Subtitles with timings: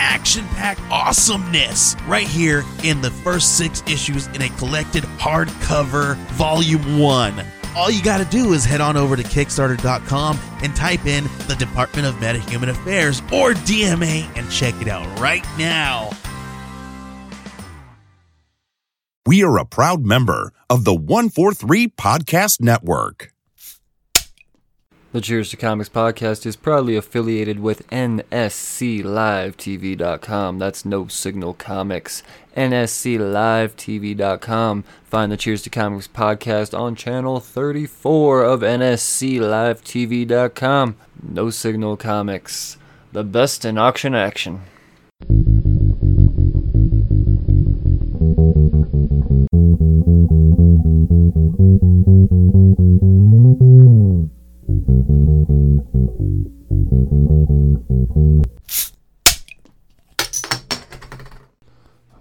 [0.00, 6.98] action packed awesomeness right here in the first six issues in a collected hardcover volume
[6.98, 7.44] one.
[7.76, 11.54] All you got to do is head on over to Kickstarter.com and type in the
[11.56, 16.10] Department of Metahuman Affairs or DMA and check it out right now.
[19.26, 23.32] We are a proud member of the 143 Podcast Network.
[25.12, 30.58] The Cheers to Comics podcast is proudly affiliated with NSCLiveTV.com.
[30.60, 32.22] That's No Signal Comics.
[32.56, 34.84] NSCLiveTV.com.
[35.02, 40.96] Find the Cheers to Comics podcast on channel 34 of NSCLiveTV.com.
[41.28, 42.76] No Signal Comics.
[43.10, 44.60] The best in auction action.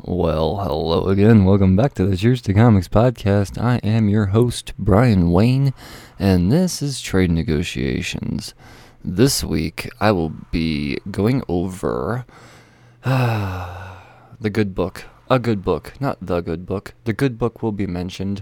[0.10, 1.46] Well, hello again.
[1.46, 3.62] Welcome back to the Cheers to Comics podcast.
[3.62, 5.72] I am your host, Brian Wayne,
[6.18, 8.56] and this is Trade Negotiations.
[9.06, 12.26] This week, I will be going over
[13.04, 15.06] the good book.
[15.30, 16.96] A good book, not the good book.
[17.04, 18.42] The good book will be mentioned.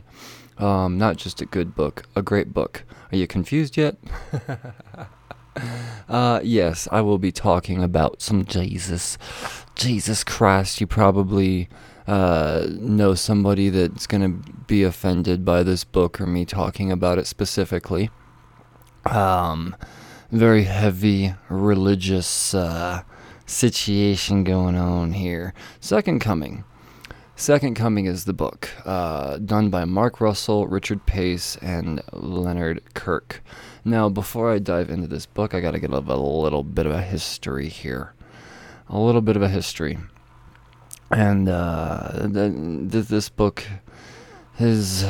[0.57, 2.85] Um, not just a good book, a great book.
[3.11, 3.97] Are you confused yet?
[6.09, 9.17] uh, yes, I will be talking about some Jesus.
[9.75, 11.69] Jesus Christ, you probably
[12.07, 17.17] uh, know somebody that's going to be offended by this book or me talking about
[17.17, 18.09] it specifically.
[19.05, 19.75] Um,
[20.31, 23.03] very heavy religious uh,
[23.45, 25.53] situation going on here.
[25.79, 26.63] Second Coming.
[27.35, 33.43] Second Coming is the book, uh, done by Mark Russell, Richard Pace, and Leonard Kirk.
[33.87, 36.91] Now, before I dive into this book, I got to get a, little bit of
[36.91, 38.13] a history here.
[38.89, 39.97] A little bit of a history.
[41.09, 43.65] And uh, th- this book
[44.59, 45.05] is.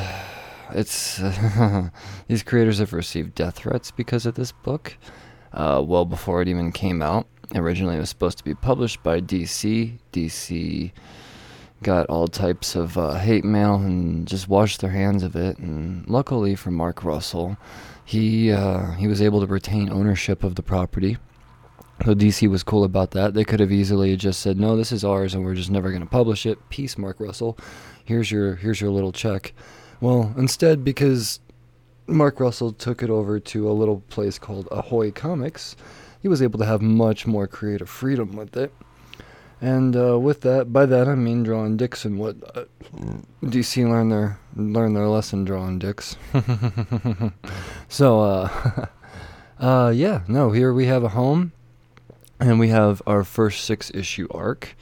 [0.76, 1.18] It's.
[2.28, 4.96] these creators have received death threats because of this book,
[5.54, 7.26] uh, well before it even came out.
[7.56, 9.98] Originally, it was supposed to be published by DC.
[10.14, 10.92] DC
[11.82, 15.58] got all types of uh, hate mail and just washed their hands of it.
[15.58, 17.58] And luckily for Mark Russell,
[18.08, 21.18] he uh, he was able to retain ownership of the property.
[22.06, 23.34] So DC was cool about that.
[23.34, 26.04] They could have easily just said, "No, this is ours, and we're just never going
[26.04, 27.58] to publish it." Peace, Mark Russell.
[28.06, 29.54] Here's your here's your little check.
[30.00, 31.42] Well, instead, because
[32.08, 35.76] Mark Russell took it over to a little place called Ahoy Comics,
[36.22, 38.72] he was able to have much more creative freedom with it.
[39.60, 42.66] And uh, with that, by that I mean drawing dicks and what uh,
[43.44, 46.16] DC learned their learned their lesson drawing dicks.
[47.90, 48.86] so, uh,
[49.60, 51.54] uh, yeah, no, here we have a home,
[52.40, 54.76] and we have our first six issue arc,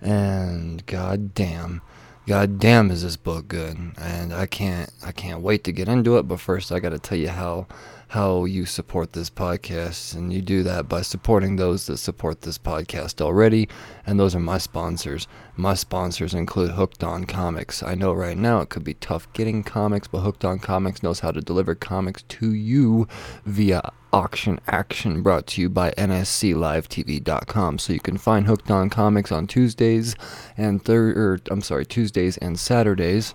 [0.00, 1.82] and god damn,
[2.28, 6.18] god damn is this book good, and I can't I can't wait to get into
[6.18, 6.28] it.
[6.28, 7.66] But first, I got to tell you how
[8.14, 10.14] how you support this podcast.
[10.14, 13.68] And you do that by supporting those that support this podcast already.
[14.06, 15.26] And those are my sponsors.
[15.56, 17.82] My sponsors include Hooked on Comics.
[17.82, 21.20] I know right now it could be tough getting comics, but Hooked on Comics knows
[21.20, 23.08] how to deliver comics to you
[23.44, 29.32] via auction action brought to you by nsclivetv.com so you can find hooked on comics
[29.32, 30.14] on tuesdays
[30.56, 33.34] and third or i'm sorry tuesdays and saturdays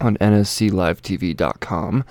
[0.00, 2.02] on nsclivetv.com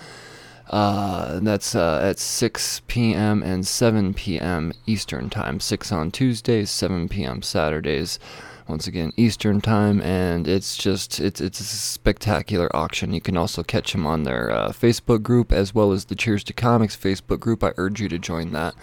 [0.69, 3.41] uh, that's uh, at 6 p.m.
[3.41, 4.73] and 7 p.m.
[4.85, 5.59] Eastern Time.
[5.59, 7.41] 6 on Tuesdays, 7 p.m.
[7.41, 8.19] Saturdays.
[8.67, 13.13] Once again, Eastern Time, and it's just it's it's a spectacular auction.
[13.13, 16.43] You can also catch them on their uh, Facebook group as well as the Cheers
[16.45, 17.63] to Comics Facebook group.
[17.63, 18.75] I urge you to join that.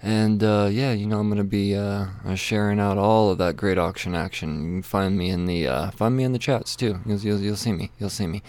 [0.00, 3.78] And uh, yeah, you know I'm gonna be uh, sharing out all of that great
[3.78, 4.62] auction action.
[4.62, 7.00] You can find me in the find me in the chats too.
[7.04, 7.90] You'll, you'll, you'll see me.
[7.98, 8.44] You'll see me.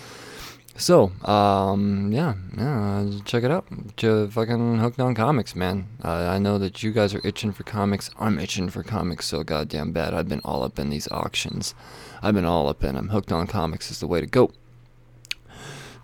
[0.77, 3.67] So, um, yeah, yeah, check it out.
[3.97, 5.87] Ch- fucking hooked on comics, man.
[6.03, 8.09] Uh, I know that you guys are itching for comics.
[8.19, 10.13] I'm itching for comics so goddamn bad.
[10.13, 11.75] I've been all up in these auctions.
[12.23, 13.09] I've been all up in them.
[13.09, 14.51] Hooked on comics is the way to go.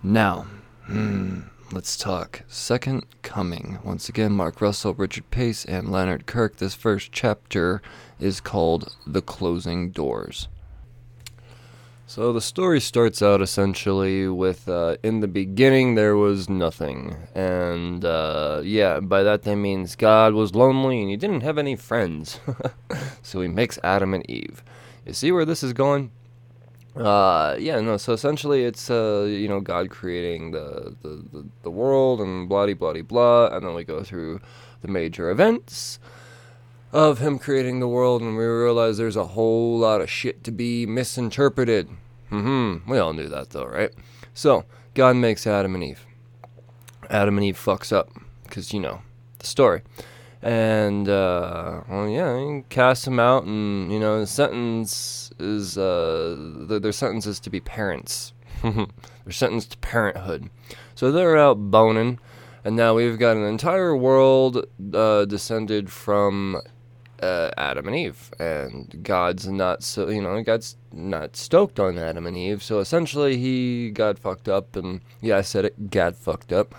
[0.02, 0.46] Now,
[0.84, 1.40] hmm,
[1.72, 3.78] let's talk Second Coming.
[3.82, 6.58] Once again, Mark Russell, Richard Pace, and Leonard Kirk.
[6.58, 7.82] This first chapter
[8.20, 10.46] is called The Closing Doors.
[12.08, 17.14] So the story starts out essentially with uh, in the beginning there was nothing.
[17.34, 21.76] And uh, yeah, by that that means God was lonely and he didn't have any
[21.76, 22.40] friends.
[23.22, 24.64] so he makes Adam and Eve.
[25.04, 26.10] You see where this is going?
[26.96, 31.70] Uh, yeah, no, so essentially it's, uh, you know, God creating the, the, the, the
[31.70, 34.40] world and blah, blah, blah, blah, and then we go through
[34.80, 35.98] the major events
[36.92, 40.50] of him creating the world, and we realize there's a whole lot of shit to
[40.50, 41.88] be misinterpreted.
[42.30, 42.90] Mm-hmm.
[42.90, 43.90] We all knew that, though, right?
[44.34, 44.64] So,
[44.94, 46.06] God makes Adam and Eve.
[47.10, 48.10] Adam and Eve fucks up,
[48.44, 49.02] because, you know,
[49.38, 49.82] the story.
[50.40, 56.36] And, uh, well, yeah, he casts them out, and, you know, the sentence is, uh,
[56.68, 58.32] their sentence is to be parents.
[58.62, 58.86] they're
[59.30, 60.48] sentenced to parenthood.
[60.94, 62.18] So they're out boning,
[62.64, 66.60] and now we've got an entire world uh, descended from
[67.22, 72.26] uh, Adam and Eve, and God's not so you know God's not stoked on Adam
[72.26, 72.62] and Eve.
[72.62, 76.74] So essentially, he got fucked up, and yeah, I said it, got fucked up,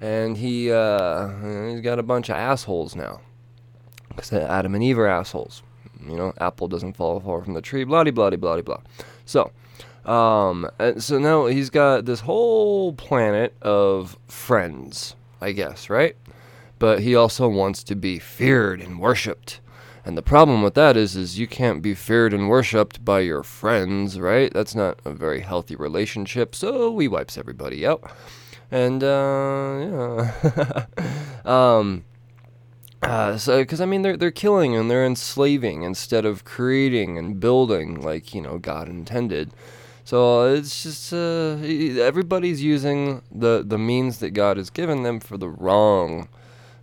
[0.00, 1.28] and he uh,
[1.70, 3.20] he's got a bunch of assholes now,
[4.08, 5.62] because Adam and Eve are assholes.
[6.04, 7.84] You know, apple doesn't fall far from the tree.
[7.84, 8.80] Blah blah blah blah blah.
[9.24, 9.50] So.
[10.04, 10.68] Um,
[10.98, 16.16] so now he's got this whole planet of friends, I guess, right?
[16.80, 19.60] But he also wants to be feared and worshipped.
[20.04, 23.44] And the problem with that is, is you can't be feared and worshipped by your
[23.44, 24.52] friends, right?
[24.52, 26.54] That's not a very healthy relationship.
[26.56, 28.02] So he wipes everybody out,
[28.70, 30.86] and uh, yeah,
[31.44, 32.04] um,
[33.02, 37.38] uh, so because I mean they're they're killing and they're enslaving instead of creating and
[37.38, 39.52] building like you know God intended.
[40.04, 41.58] So it's just uh,
[42.02, 46.28] everybody's using the the means that God has given them for the wrong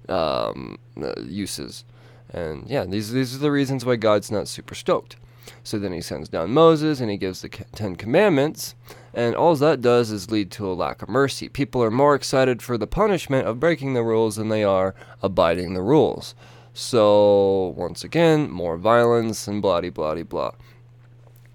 [0.08, 1.84] um, uh, uses.
[2.32, 5.16] And yeah, these these are the reasons why God's not super stoked.
[5.64, 8.76] So then he sends down Moses and he gives the Ten Commandments,
[9.14, 11.50] and all that does is lead to a lack of mercy.
[11.50, 14.94] People are more excited for the punishment of breaking the rules than they are
[15.24, 16.36] abiding the rules.
[16.74, 20.52] So once again, more violence and blah blah blah.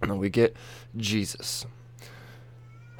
[0.03, 0.57] And then we get
[0.97, 1.67] Jesus.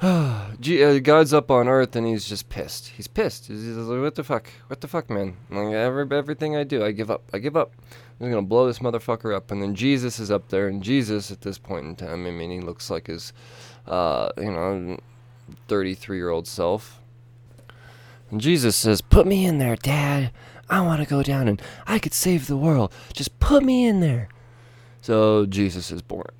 [0.65, 2.87] Uh, God's up on earth and he's just pissed.
[2.87, 3.47] He's pissed.
[3.47, 4.49] He's like, what the fuck?
[4.67, 5.37] What the fuck, man?
[5.49, 7.23] Like, every, everything I do, I give up.
[7.33, 7.73] I give up.
[8.19, 9.51] I'm gonna blow this motherfucker up.
[9.51, 12.49] And then Jesus is up there, and Jesus at this point in time, I mean,
[12.49, 13.33] he looks like his,
[13.85, 14.97] uh, you know,
[15.67, 17.01] 33 year old self.
[18.31, 20.31] And Jesus says, Put me in there, Dad.
[20.69, 22.91] I want to go down and I could save the world.
[23.13, 24.29] Just put me in there.
[25.01, 26.31] So Jesus is born.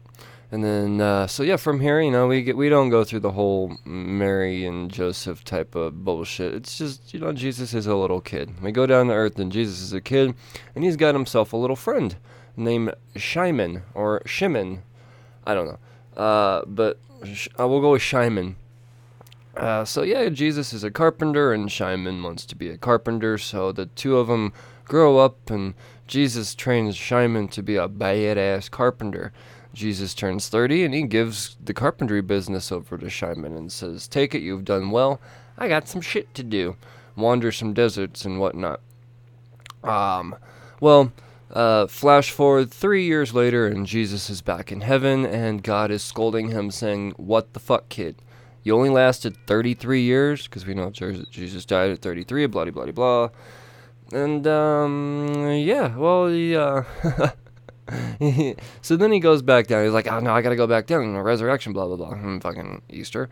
[0.56, 3.20] And then, uh, so yeah, from here, you know, we get we don't go through
[3.20, 6.54] the whole Mary and Joseph type of bullshit.
[6.54, 8.62] It's just, you know, Jesus is a little kid.
[8.62, 10.34] We go down to earth, and Jesus is a kid,
[10.74, 12.16] and he's got himself a little friend
[12.56, 14.84] named Shimon or Shimon.
[15.46, 18.56] I don't know, uh, but sh- I will go with Shimon.
[19.58, 23.38] Uh, so yeah, Jesus is a carpenter, and Shimon wants to be a carpenter.
[23.38, 24.54] So the two of them
[24.86, 25.74] grow up, and
[26.08, 29.34] Jesus trains Shimon to be a badass carpenter.
[29.76, 34.34] Jesus turns 30 and he gives the carpentry business over to Shimon and says, Take
[34.34, 35.20] it, you've done well.
[35.58, 36.78] I got some shit to do.
[37.16, 38.80] Wander some deserts and whatnot.
[39.84, 40.36] Um,
[40.80, 41.12] well,
[41.52, 46.04] uh, flash forward three years later, and Jesus is back in heaven, and God is
[46.04, 48.16] scolding him, saying, What the fuck, kid?
[48.64, 52.92] You only lasted 33 years, because we know Jesus died at 33, blah, blah, blah,
[52.92, 53.30] blah.
[54.12, 56.84] And, um, yeah, well, he, uh,
[58.82, 59.84] so then he goes back down.
[59.84, 61.16] He's like, oh no, I gotta go back down.
[61.18, 62.16] Resurrection, blah blah blah.
[62.16, 63.30] Hmm, fucking Easter.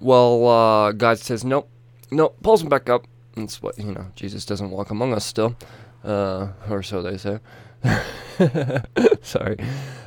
[0.00, 1.68] Well, uh, God says nope,
[2.10, 2.36] nope.
[2.42, 3.06] Pulls him back up.
[3.34, 4.06] That's what you know.
[4.16, 5.56] Jesus doesn't walk among us still,
[6.04, 7.38] uh, or so they say.
[9.22, 9.56] Sorry,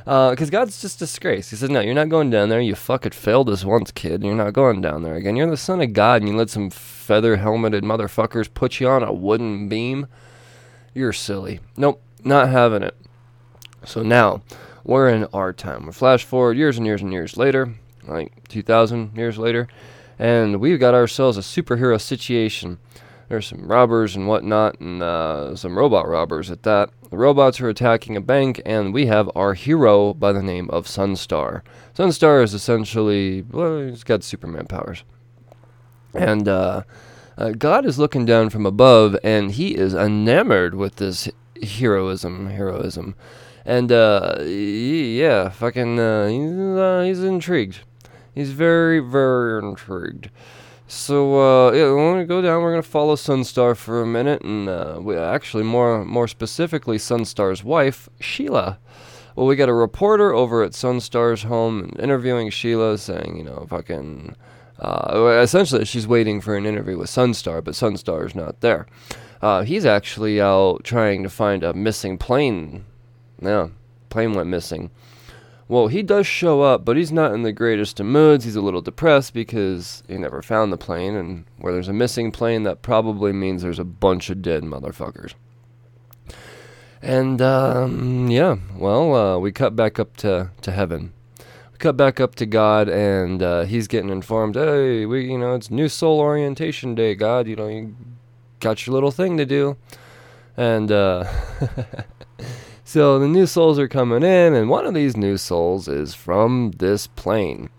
[0.04, 1.50] because uh, God's just disgrace.
[1.50, 2.60] He says, "No, you're not going down there.
[2.60, 4.22] You fucking failed us once, kid.
[4.22, 5.34] You're not going down there again.
[5.34, 9.02] You're the son of God, and you let some feather helmeted motherfuckers put you on
[9.02, 10.06] a wooden beam.
[10.94, 11.58] You're silly.
[11.76, 12.96] Nope, not having it."
[13.86, 14.42] So now
[14.84, 15.86] we're in our time.
[15.86, 17.74] We're flash forward years and years and years later,
[18.06, 19.68] like 2,000 years later,
[20.18, 22.78] and we've got ourselves a superhero situation.
[23.28, 26.90] There's some robbers and whatnot, and uh, some robot robbers at that.
[27.10, 30.86] The robots are attacking a bank, and we have our hero by the name of
[30.86, 31.62] Sunstar.
[31.96, 35.04] Sunstar is essentially, well, he's got Superman powers.
[36.12, 36.82] And uh,
[37.38, 41.28] uh, God is looking down from above, and he is enamored with this
[41.62, 43.14] heroism, heroism.
[43.64, 47.80] And uh, yeah, fucking, uh, he's uh, he's intrigued.
[48.34, 50.30] He's very very intrigued.
[50.86, 52.62] So uh, yeah, we're gonna go down.
[52.62, 57.64] We're gonna follow Sunstar for a minute, and uh, we actually more more specifically Sunstar's
[57.64, 58.78] wife Sheila.
[59.34, 64.36] Well, we got a reporter over at Sunstar's home interviewing Sheila, saying, you know, fucking.
[64.78, 68.86] Uh, essentially, she's waiting for an interview with Sunstar, but Sunstar's not there.
[69.40, 72.84] Uh, he's actually out trying to find a missing plane.
[73.40, 73.68] Yeah,
[74.10, 74.90] plane went missing.
[75.66, 78.44] Well, he does show up, but he's not in the greatest of moods.
[78.44, 82.30] He's a little depressed because he never found the plane, and where there's a missing
[82.30, 85.32] plane, that probably means there's a bunch of dead motherfuckers.
[87.00, 91.12] And um, yeah, well, uh, we cut back up to, to heaven.
[91.72, 94.56] We cut back up to God, and uh, he's getting informed.
[94.56, 97.14] Hey, we, you know, it's New Soul Orientation Day.
[97.14, 97.96] God, you know, you
[98.60, 99.76] got your little thing to do,
[100.56, 101.24] and uh,
[102.84, 106.72] so the new souls are coming in, and one of these new souls is from
[106.78, 107.70] this plane.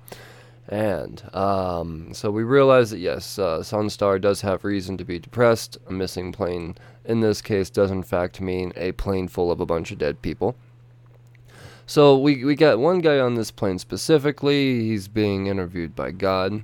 [0.68, 5.78] And um, so we realize that yes, uh, Sunstar does have reason to be depressed.
[5.88, 9.66] A missing plane in this case does in fact mean a plane full of a
[9.66, 10.56] bunch of dead people.
[11.86, 14.88] So we we got one guy on this plane specifically.
[14.88, 16.64] He's being interviewed by God,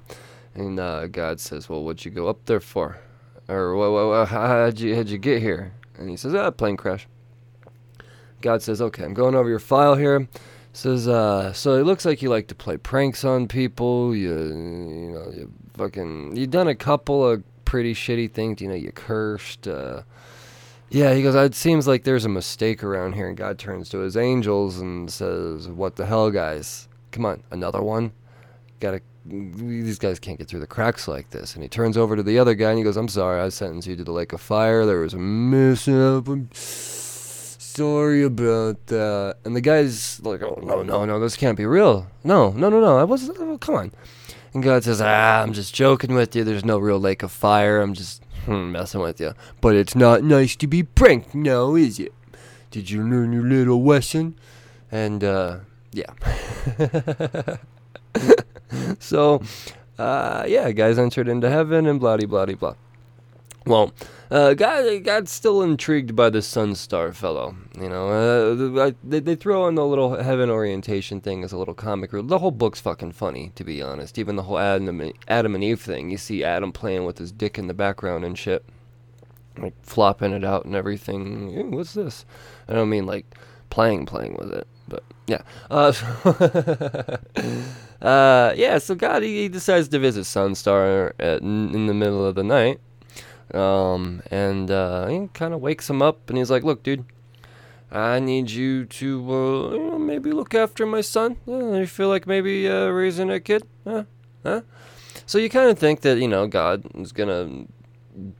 [0.55, 2.97] and uh, God says, "Well, what'd you go up there for?
[3.47, 7.07] Or how'd you how'd you get here?" And he says, "Ah, plane crash."
[8.41, 10.27] God says, "Okay, I'm going over your file here."
[10.73, 14.15] Says, uh, so it looks like you like to play pranks on people.
[14.15, 18.61] You, you know, you fucking, you done a couple of pretty shitty things.
[18.61, 19.67] You know, you cursed.
[19.67, 20.03] Uh,
[20.89, 23.27] yeah, he goes, it seems like there's a mistake around here.
[23.27, 26.87] And God turns to his angels and says, what the hell, guys?
[27.11, 28.13] Come on, another one?
[28.79, 31.53] Gotta, these guys can't get through the cracks like this.
[31.53, 33.89] And he turns over to the other guy and he goes, I'm sorry, I sentenced
[33.89, 34.85] you to the lake of fire.
[34.85, 36.29] There was a mishap
[37.71, 39.37] sorry about that.
[39.45, 42.07] And the guy's like, oh, no, no, no, this can't be real.
[42.23, 43.91] No, no, no, no, I wasn't, oh, come on.
[44.53, 46.43] And God says, ah, I'm just joking with you.
[46.43, 47.81] There's no real lake of fire.
[47.81, 49.33] I'm just hmm, messing with you.
[49.61, 52.13] But it's not nice to be pranked now, is it?
[52.69, 54.35] Did you learn your little lesson?
[54.91, 55.59] And, uh,
[55.93, 56.11] yeah.
[58.99, 59.41] so,
[59.97, 62.75] uh, yeah, guys entered into heaven and blah, blah, blah, blah.
[63.65, 63.93] Well,
[64.31, 67.55] uh, God, God's still intrigued by the Sunstar fellow.
[67.79, 71.75] You know, uh, they, they throw in the little heaven orientation thing as a little
[71.75, 74.17] comic The whole book's fucking funny, to be honest.
[74.17, 76.09] Even the whole Adam, Adam and Eve thing.
[76.09, 78.65] You see Adam playing with his dick in the background and shit,
[79.59, 81.71] like flopping it out and everything.
[81.71, 82.25] what's this?
[82.67, 83.35] I don't mean like
[83.69, 85.43] playing, playing with it, but yeah.
[85.69, 85.93] Uh,
[88.01, 88.79] uh, yeah.
[88.79, 92.79] So God, he, he decides to visit Sunstar at, in the middle of the night
[93.53, 97.05] um, and uh, he kind of wakes him up and he's like, Look, dude,
[97.91, 101.37] I need you to uh, you know, maybe look after my son.
[101.47, 103.63] Uh, you feel like maybe uh, raising a kid?
[103.85, 104.03] Huh?
[104.43, 104.61] Huh?
[105.25, 107.67] So you kind of think that, you know, God is going to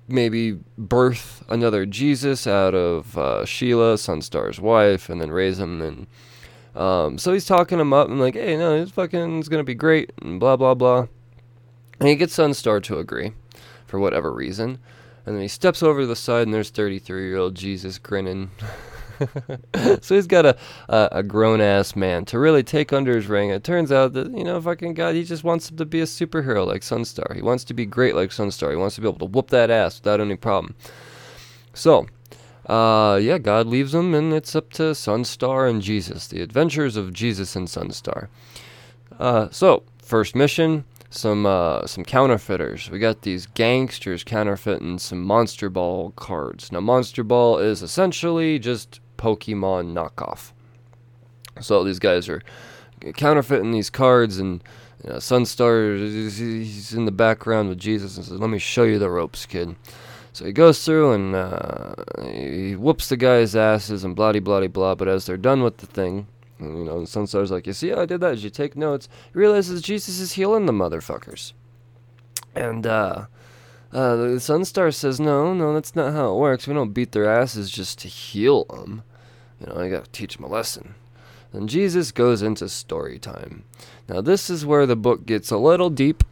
[0.08, 5.82] maybe birth another Jesus out of uh, Sheila, Sunstar's wife, and then raise him.
[5.82, 6.08] And
[6.76, 9.66] um, so he's talking him up and like, hey, no, he's fucking, it's going to
[9.66, 11.08] be great, and blah, blah, blah.
[12.00, 13.34] And he gets Sunstar to agree
[13.86, 14.80] for whatever reason.
[15.26, 18.52] And then he steps over to the side, and there's 33 year old Jesus grinning.
[20.02, 20.58] so he's got a,
[20.90, 23.50] a, a grown ass man to really take under his wing.
[23.50, 26.06] It turns out that, you know, fucking God, he just wants him to be a
[26.06, 27.36] superhero like Sunstar.
[27.36, 28.72] He wants to be great like Sunstar.
[28.72, 30.76] He wants to be able to whoop that ass without any problem.
[31.74, 32.08] So,
[32.66, 36.28] uh, yeah, God leaves him, and it's up to Sunstar and Jesus.
[36.28, 38.28] The adventures of Jesus and Sunstar.
[39.20, 42.90] Uh, so, first mission some uh, some counterfeiters.
[42.90, 46.72] We got these gangsters counterfeiting some Monster Ball cards.
[46.72, 50.54] Now, Monster Ball is essentially just Pokemon knockoff.
[51.60, 52.42] So these guys are
[53.14, 54.64] counterfeiting these cards, and
[55.04, 58.98] you know, Sunstar he's in the background with Jesus and says, "Let me show you
[58.98, 59.76] the ropes, kid."
[60.34, 64.96] So he goes through and uh, he whoops the guy's asses and blah blah blah.
[64.96, 66.28] But as they're done with the thing,
[66.62, 68.36] and, you know, and Sunstar's like, you see how I did that?
[68.36, 69.10] Did you take notes?
[69.34, 71.54] He realizes Jesus is healing the motherfuckers.
[72.56, 73.26] And, uh,
[73.92, 76.68] uh, the Sunstar says, no, no, that's not how it works.
[76.68, 79.04] We don't beat their asses just to heal them.
[79.60, 80.96] You know, I gotta teach them a lesson.
[81.54, 83.64] And Jesus goes into story time.
[84.08, 86.24] Now, this is where the book gets a little deep.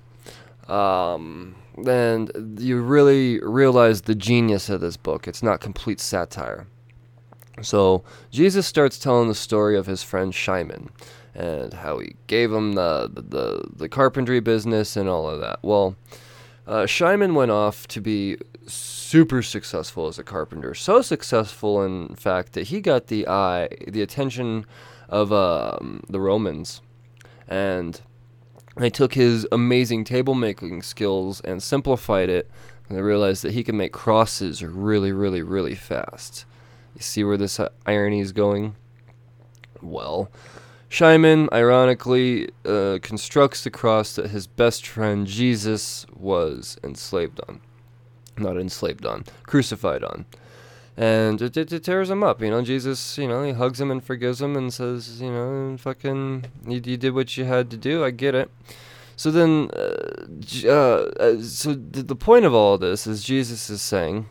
[0.69, 1.55] Um,
[1.85, 5.27] and you really realize the genius of this book.
[5.27, 6.67] It's not complete satire.
[7.61, 10.89] So Jesus starts telling the story of his friend Shimon
[11.35, 15.59] and how he gave him the, the, the carpentry business and all of that.
[15.61, 15.95] Well,
[16.67, 18.37] uh, Shimon went off to be
[18.67, 20.73] super successful as a carpenter.
[20.75, 24.65] So successful, in fact, that he got the eye, the attention
[25.07, 26.81] of um, the Romans.
[27.47, 27.99] And
[28.77, 32.49] they took his amazing table making skills and simplified it.
[32.87, 36.45] And they realized that he could make crosses really, really, really fast.
[36.99, 38.75] You see where this uh, irony is going?
[39.81, 40.29] Well,
[40.89, 47.61] Shimon, ironically, uh, constructs the cross that his best friend Jesus was enslaved on.
[48.37, 50.25] Not enslaved on, crucified on.
[50.97, 52.61] And it, it, it tears him up, you know.
[52.61, 56.81] Jesus, you know, he hugs him and forgives him and says, you know, fucking, you,
[56.83, 58.03] you did what you had to do.
[58.03, 58.51] I get it.
[59.15, 60.25] So then, uh,
[60.65, 64.27] uh, uh, so the, point of all this is Jesus is saying,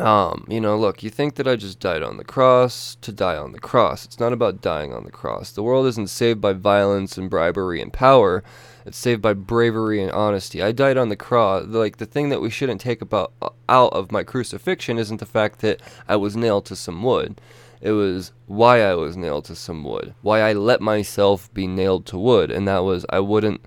[0.00, 3.36] um, you know, look, you think that I just died on the cross to die
[3.36, 4.04] on the cross.
[4.04, 5.52] It's not about dying on the cross.
[5.52, 8.42] The world isn't saved by violence and bribery and power.
[8.86, 10.62] It's saved by bravery and honesty.
[10.62, 11.66] I died on the cross.
[11.66, 15.26] Like the thing that we shouldn't take about uh, out of my crucifixion isn't the
[15.26, 17.40] fact that I was nailed to some wood.
[17.80, 20.14] It was why I was nailed to some wood.
[20.22, 23.62] Why I let myself be nailed to wood, and that was I wouldn't.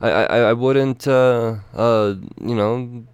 [0.00, 3.06] I, I, I wouldn't, uh, uh, you know,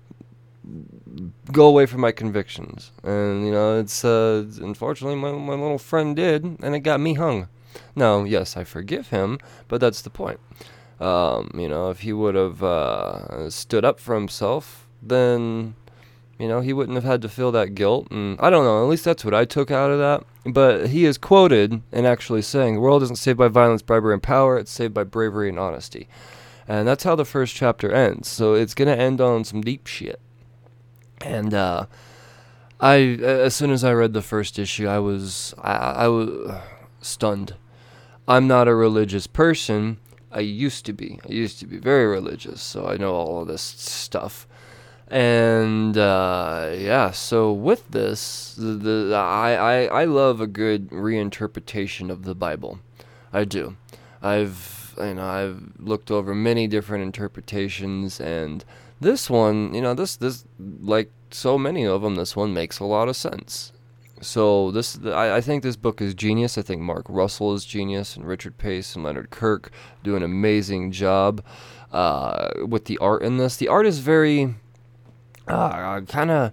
[1.52, 2.92] go away from my convictions.
[3.02, 7.14] And, you know, it's, uh, unfortunately, my, my little friend did, and it got me
[7.14, 7.48] hung.
[7.94, 9.38] Now, yes, I forgive him,
[9.68, 10.40] but that's the point.
[11.00, 15.74] Um, you know, if he would have uh, stood up for himself, then,
[16.38, 18.08] you know, he wouldn't have had to feel that guilt.
[18.10, 20.24] And I don't know, at least that's what I took out of that.
[20.52, 24.22] But he is quoted and actually saying, The world isn't saved by violence, bribery, and
[24.22, 26.08] power, it's saved by bravery and honesty.
[26.68, 28.28] And that's how the first chapter ends.
[28.28, 30.20] So it's going to end on some deep shit.
[31.20, 31.86] And uh,
[32.80, 36.60] I, as soon as I read the first issue, I was, I, I was
[37.00, 37.54] stunned.
[38.26, 39.98] I'm not a religious person.
[40.32, 41.18] I used to be.
[41.28, 44.46] I used to be very religious, so I know all of this stuff.
[45.08, 48.74] And uh, yeah, so with this, the,
[49.08, 52.78] the I, I I love a good reinterpretation of the Bible.
[53.32, 53.76] I do.
[54.22, 58.64] I've you know I've looked over many different interpretations, and
[59.00, 62.84] this one, you know, this this like so many of them, this one makes a
[62.84, 63.72] lot of sense.
[64.22, 66.58] So this, I, I think this book is genius.
[66.58, 70.92] I think Mark Russell is genius, and Richard Pace and Leonard Kirk do an amazing
[70.92, 71.42] job
[71.90, 73.56] uh, with the art in this.
[73.56, 74.56] The art is very
[75.48, 76.52] uh, kind of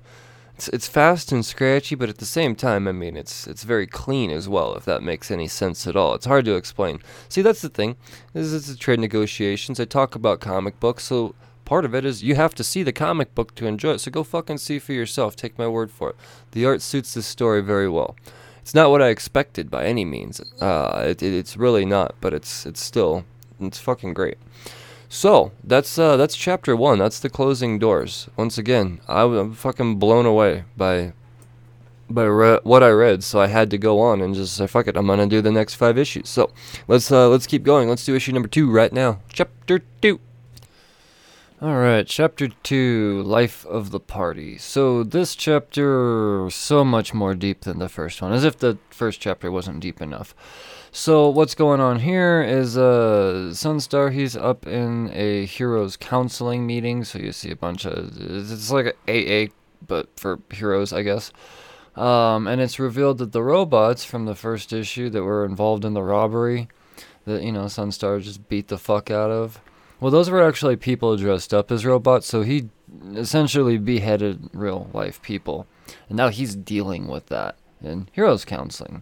[0.56, 3.86] it's it's fast and scratchy, but at the same time, I mean, it's it's very
[3.86, 4.74] clean as well.
[4.76, 7.00] If that makes any sense at all, it's hard to explain.
[7.30, 7.96] See, that's the thing.
[8.34, 9.80] This is trade negotiations.
[9.80, 11.36] I talk about comic books, so
[11.68, 14.00] part of it is you have to see the comic book to enjoy it.
[14.00, 15.36] So go fucking see for yourself.
[15.36, 16.16] Take my word for it.
[16.52, 18.16] The art suits this story very well.
[18.62, 20.40] It's not what I expected by any means.
[20.62, 23.26] Uh, it, it, it's really not, but it's it's still
[23.60, 24.38] it's fucking great.
[25.10, 27.00] So that's uh, that's chapter one.
[27.00, 28.30] That's the closing doors.
[28.38, 31.14] Once again, I, am fucking blown away by
[32.10, 33.24] by re- what I read.
[33.26, 35.52] So I had to go on and just say, "Fuck it, I'm gonna do the
[35.52, 36.52] next five issues." So
[36.88, 37.90] let's uh, let's keep going.
[37.90, 39.20] Let's do issue number two right now.
[39.32, 40.20] Chapter two.
[41.60, 44.60] All right, chapter 2, Life of the Party.
[44.60, 49.20] So this chapter so much more deep than the first one, as if the first
[49.20, 50.36] chapter wasn't deep enough.
[50.92, 57.04] So what's going on here is uh Sunstar he's up in a heroes counseling meeting,
[57.04, 59.52] so you see a bunch of it's like AA
[59.88, 61.32] but for heroes, I guess.
[61.96, 65.96] Um, and it's revealed that the robots from the first issue that were involved in
[65.96, 66.68] the robbery
[67.26, 69.60] that you know Sunstar just beat the fuck out of
[70.00, 72.70] well, those were actually people dressed up as robots, so he
[73.16, 75.68] essentially beheaded real life people.
[76.10, 79.02] And now he's dealing with that in Heroes Counseling.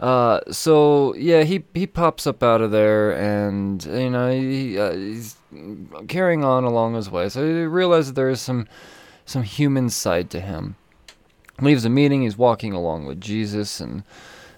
[0.00, 4.92] Uh, so yeah, he he pops up out of there, and you know he, uh,
[4.92, 5.36] he's
[6.08, 7.28] carrying on along his way.
[7.28, 8.66] So he realizes there is some
[9.24, 10.74] some human side to him.
[11.60, 12.22] Leaves the meeting.
[12.22, 14.02] He's walking along with Jesus, and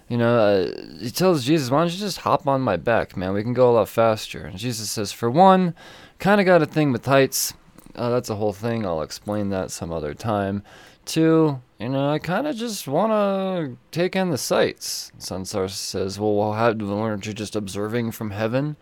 [0.07, 3.33] you know, uh, he tells Jesus, why don't you just hop on my back, man?
[3.33, 4.45] We can go a lot faster.
[4.45, 5.73] And Jesus says, for one,
[6.19, 7.53] kind of got a thing with heights.
[7.95, 8.85] Uh, that's a whole thing.
[8.85, 10.63] I'll explain that some other time.
[11.05, 15.11] Two, you know, I kind of just want to take in the sights.
[15.19, 18.75] Sunstar says, well, how, weren't you just observing from heaven?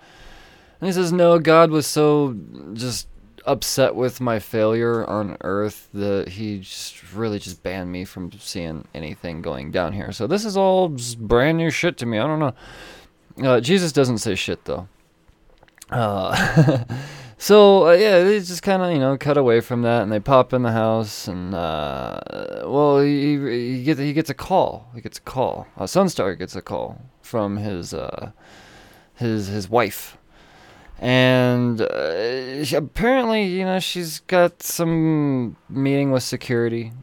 [0.79, 2.35] And he says, no, God was so
[2.73, 3.07] just
[3.45, 8.87] upset with my failure on Earth that he just really just banned me from seeing
[8.93, 10.11] anything going down here.
[10.11, 12.19] So this is all brand new shit to me.
[12.19, 12.53] I don't know.
[13.43, 14.87] Uh, Jesus doesn't say shit though.
[15.89, 16.83] Uh,
[17.37, 20.19] so uh, yeah, they just kind of you know cut away from that, and they
[20.19, 22.19] pop in the house, and uh,
[22.65, 24.89] well, he he gets he gets a call.
[24.95, 25.67] He gets a call.
[25.77, 28.31] Uh, Sunstar gets a call from his uh,
[29.15, 30.17] his his wife
[31.03, 36.93] and uh, apparently, you know, she's got some meeting with security.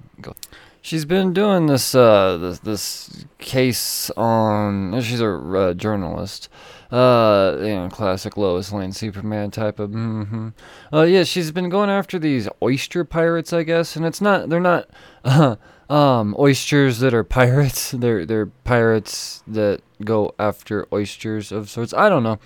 [0.80, 4.98] She's been doing this uh, this, this case on.
[5.02, 6.48] She's a uh, journalist.
[6.90, 9.90] Uh, you know, classic Lois Lane Superman type of.
[9.90, 10.48] Mm-hmm.
[10.90, 14.48] Uh, yeah, she's been going after these oyster pirates, I guess, and it's not.
[14.48, 14.88] They're not.
[15.26, 15.56] Uh,
[15.90, 17.90] um, oysters that are pirates.
[17.98, 21.92] They're they're pirates that go after oysters of sorts.
[21.92, 22.38] I don't know.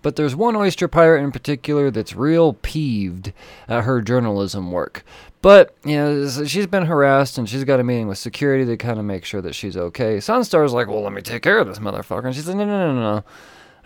[0.00, 3.32] But there's one oyster pirate in particular that's real peeved
[3.66, 5.04] at her journalism work.
[5.42, 8.98] But, you know, she's been harassed and she's got a meeting with security to kind
[8.98, 10.18] of make sure that she's okay.
[10.18, 12.26] Sunstar's like, well, let me take care of this motherfucker.
[12.26, 13.24] And she's like, no, no, no, no.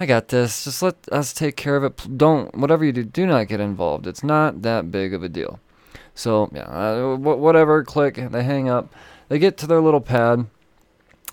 [0.01, 0.65] I got this.
[0.65, 2.19] Just let us take care of it.
[2.19, 4.07] Don't, whatever you do, do not get involved.
[4.07, 5.61] It's not that big of a deal.
[6.15, 8.93] So, yeah, uh, whatever, click, they hang up.
[9.29, 10.47] They get to their little pad,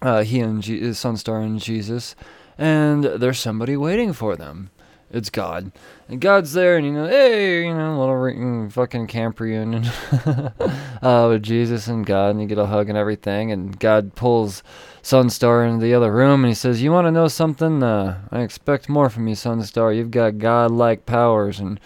[0.01, 2.15] uh, he and G- Sunstar and Jesus,
[2.57, 4.69] and there's somebody waiting for them.
[5.12, 5.71] It's God.
[6.07, 9.85] And God's there, and you know, hey, you know, little re- fucking camp reunion
[11.01, 13.51] uh, with Jesus and God, and you get a hug and everything.
[13.51, 14.62] And God pulls
[15.01, 17.81] Sunstar into the other room, and he says, "You want to know something?
[17.81, 19.95] Uh, I expect more from you, Sunstar.
[19.95, 21.79] You've got God-like powers, and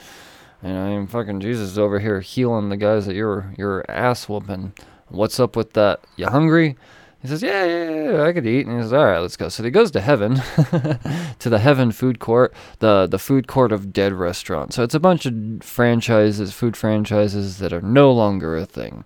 [0.61, 3.89] you know, I am fucking Jesus is over here healing the guys that you're you're
[3.89, 4.73] ass whooping.
[5.07, 6.01] What's up with that?
[6.17, 6.75] You hungry?"
[7.23, 8.67] He says, yeah, yeah, yeah, I could eat.
[8.67, 9.47] And he says, all right, let's go.
[9.47, 10.35] So he goes to heaven,
[11.39, 14.75] to the heaven food court, the, the food court of dead restaurants.
[14.75, 19.05] So it's a bunch of franchises, food franchises that are no longer a thing.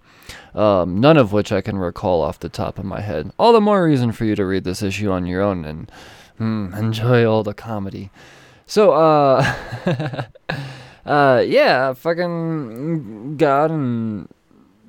[0.56, 3.32] Um, none of which I can recall off the top of my head.
[3.38, 5.92] All the more reason for you to read this issue on your own and
[6.40, 8.10] mm, enjoy all the comedy.
[8.66, 9.46] So, uh,
[11.06, 14.28] uh, yeah, fucking God and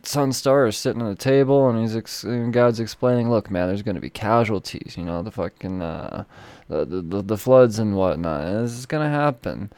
[0.09, 3.83] Sunstar is sitting at a table and he's ex- and God's explaining, look, man, there's
[3.83, 6.25] going to be casualties, you know, the fucking uh,
[6.69, 8.63] the, the the floods and whatnot.
[8.63, 9.71] This is going to happen.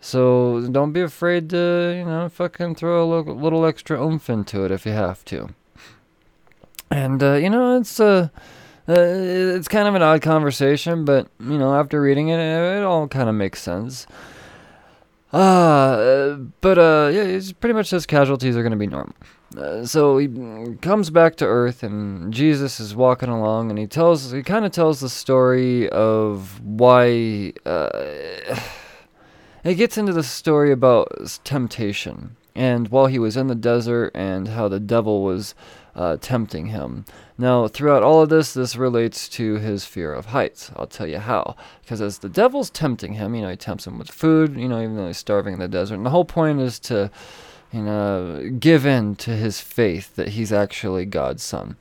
[0.00, 4.64] So don't be afraid to, you know, fucking throw a little, little extra oomph into
[4.64, 5.50] it if you have to.
[6.90, 8.28] And uh, you know, it's uh,
[8.88, 13.08] uh, it's kind of an odd conversation, but you know, after reading it, it all
[13.08, 14.06] kind of makes sense.
[15.32, 19.14] Uh, but uh, yeah, it's pretty much says casualties are going to be normal.
[19.56, 20.28] Uh, so he
[20.80, 24.72] comes back to Earth, and Jesus is walking along, and he tells, he kind of
[24.72, 27.52] tells the story of why.
[27.64, 28.58] Uh,
[29.64, 31.08] he gets into the story about
[31.44, 35.54] temptation, and while he was in the desert, and how the devil was
[35.94, 37.04] uh, tempting him.
[37.38, 40.70] Now, throughout all of this, this relates to his fear of heights.
[40.76, 41.56] I'll tell you how.
[41.80, 44.82] Because as the devil's tempting him, you know, he tempts him with food, you know,
[44.82, 45.94] even though he's starving in the desert.
[45.94, 47.10] And the whole point is to
[47.72, 51.76] you know, give in to his faith that he's actually God's son.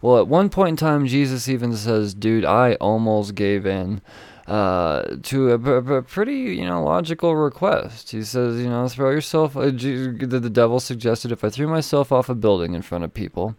[0.00, 4.00] Well, at one point in time, Jesus even says, "Dude, I almost gave in."
[4.46, 8.10] Uh, to a, a, pretty, you know, logical request.
[8.10, 9.56] He says, you know, throw yourself.
[9.56, 13.54] Uh, the devil suggested if I threw myself off a building in front of people,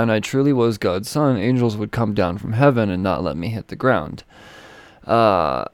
[0.00, 3.36] and I truly was God's son, angels would come down from heaven and not let
[3.36, 4.24] me hit the ground.
[5.06, 5.66] Uh,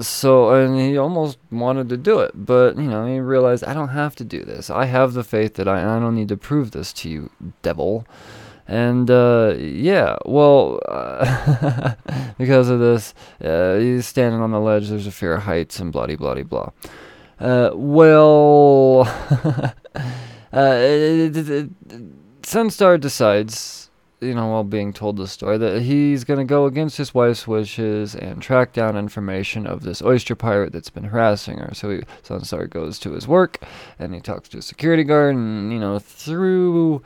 [0.00, 3.88] so and he almost wanted to do it but you know he realized i don't
[3.88, 4.70] have to do this.
[4.70, 7.30] I have the faith that i, I don't need to prove this to you
[7.62, 8.06] devil.
[8.68, 11.94] And uh, yeah well uh,
[12.38, 14.88] because of this uh, he's standing on the ledge.
[14.88, 16.70] There's a fear of heights and bloody bloody blah
[17.40, 19.08] uh, well
[20.52, 20.76] uh,
[22.50, 26.98] sunstar decides you know, while being told the story, that he's going to go against
[26.98, 31.72] his wife's wishes and track down information of this oyster pirate that's been harassing her.
[31.72, 33.64] So he, Sunstar goes to his work
[33.98, 37.02] and he talks to a security guard, and, you know, through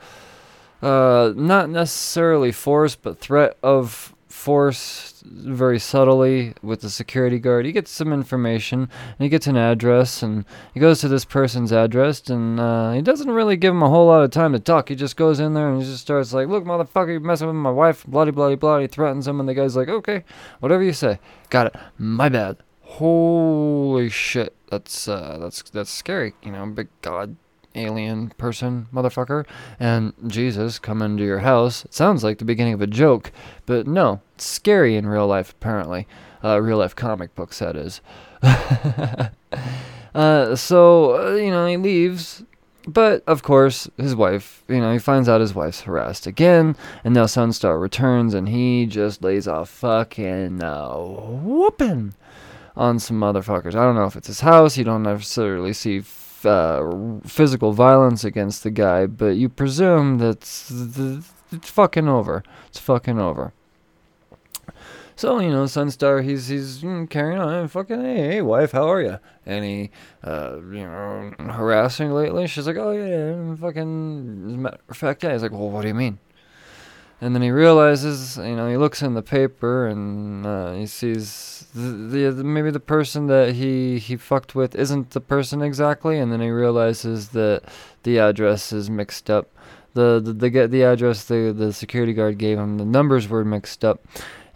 [0.81, 7.65] uh, not necessarily force, but threat of force very subtly with the security guard.
[7.65, 11.71] He gets some information and he gets an address and he goes to this person's
[11.71, 14.89] address and uh, he doesn't really give him a whole lot of time to talk.
[14.89, 17.55] He just goes in there and he just starts like, "Look, motherfucker, you're messing with
[17.55, 18.83] my wife." Bloody, bloody, bloody.
[18.83, 20.23] He threatens him and the guy's like, "Okay,
[20.59, 21.75] whatever you say." Got it.
[21.97, 22.57] My bad.
[22.81, 24.55] Holy shit.
[24.69, 26.33] That's uh, that's that's scary.
[26.43, 27.35] You know, big god
[27.75, 29.45] alien person, motherfucker,
[29.79, 31.85] and Jesus come into your house.
[31.85, 33.31] It sounds like the beginning of a joke,
[33.65, 36.07] but no, it's scary in real life, apparently.
[36.43, 38.01] Uh, real life comic books, that is.
[40.15, 42.43] uh, so, uh, you know, he leaves.
[42.87, 47.15] But, of course, his wife, you know, he finds out his wife's harassed again, and
[47.15, 52.13] now Sunstar returns, and he just lays a fucking uh, whooping
[52.75, 53.73] on some motherfuckers.
[53.73, 56.01] I don't know if it's his house, you don't necessarily see
[56.45, 61.31] uh, physical violence against the guy, but you presume that it's,
[61.61, 62.43] fucking over.
[62.67, 63.53] It's fucking over.
[65.17, 69.01] So you know, Sunstar, he's he's mm, carrying on, fucking hey, hey, wife, how are
[69.01, 69.19] you?
[69.45, 69.91] He,
[70.23, 72.47] uh, you know, harassing lately.
[72.47, 74.43] She's like, oh yeah, fucking.
[74.47, 75.31] As a matter of fact, yeah.
[75.31, 76.19] He's like, well, what do you mean?
[77.21, 81.65] And then he realizes, you know, he looks in the paper and uh, he sees
[81.73, 86.31] the, the, maybe the person that he he fucked with isn't the person exactly, and
[86.31, 87.63] then he realizes that
[88.03, 89.49] the address is mixed up.
[89.93, 93.85] The the the, the address the the security guard gave him, the numbers were mixed
[93.85, 94.05] up,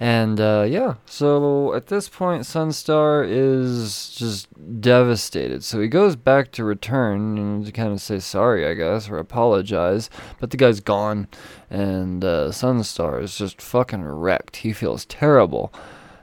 [0.01, 4.47] And uh, yeah, so at this point, Sunstar is just
[4.79, 5.65] devastated.
[5.65, 9.17] So he goes back to return and to kind of say sorry, I guess, or
[9.17, 10.09] apologize.
[10.39, 11.27] But the guy's gone,
[11.69, 14.57] and uh, Sunstar is just fucking wrecked.
[14.57, 15.73] He feels terrible.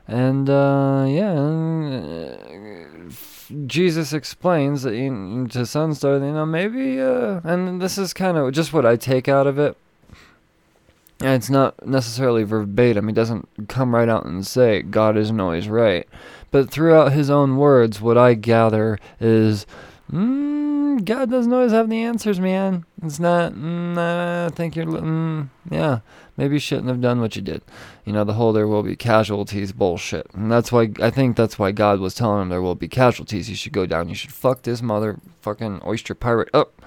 [0.08, 3.10] And uh, yeah, uh,
[3.66, 8.52] Jesus explains that you, to Sunstar, you know, maybe, uh, and this is kind of
[8.52, 9.76] just what I take out of it
[11.20, 13.08] and it's not necessarily verbatim.
[13.08, 16.06] He doesn't come right out and say God isn't always right.
[16.50, 19.66] But throughout his own words, what I gather is
[20.12, 22.84] mm, God doesn't always have the answers, man.
[23.02, 26.00] It's not, mm, I think you're, mm, yeah,
[26.36, 27.62] maybe you shouldn't have done what you did.
[28.04, 30.26] You know, the whole there will be casualties bullshit.
[30.34, 33.48] And that's why, I think that's why God was telling him there will be casualties.
[33.48, 34.08] You should go down.
[34.08, 36.82] You should fuck this motherfucking oyster pirate up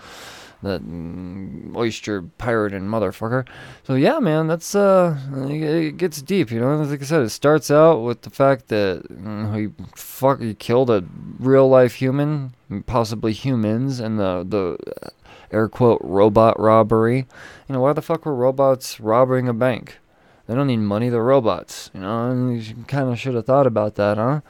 [0.62, 3.48] that mm, oyster pirate and motherfucker.
[3.84, 5.18] So yeah, man, that's uh,
[5.50, 6.76] it gets deep, you know.
[6.78, 10.90] Like I said, it starts out with the fact that mm, he fuck he killed
[10.90, 11.04] a
[11.40, 12.54] real life human,
[12.86, 15.12] possibly humans, and the the
[15.52, 17.28] air quote robot robbery.
[17.68, 20.00] You know, why the fuck were robots robbing a bank?
[20.48, 21.92] They don't need money, they're robots.
[21.94, 24.42] You know, and you kind of should have thought about that, huh?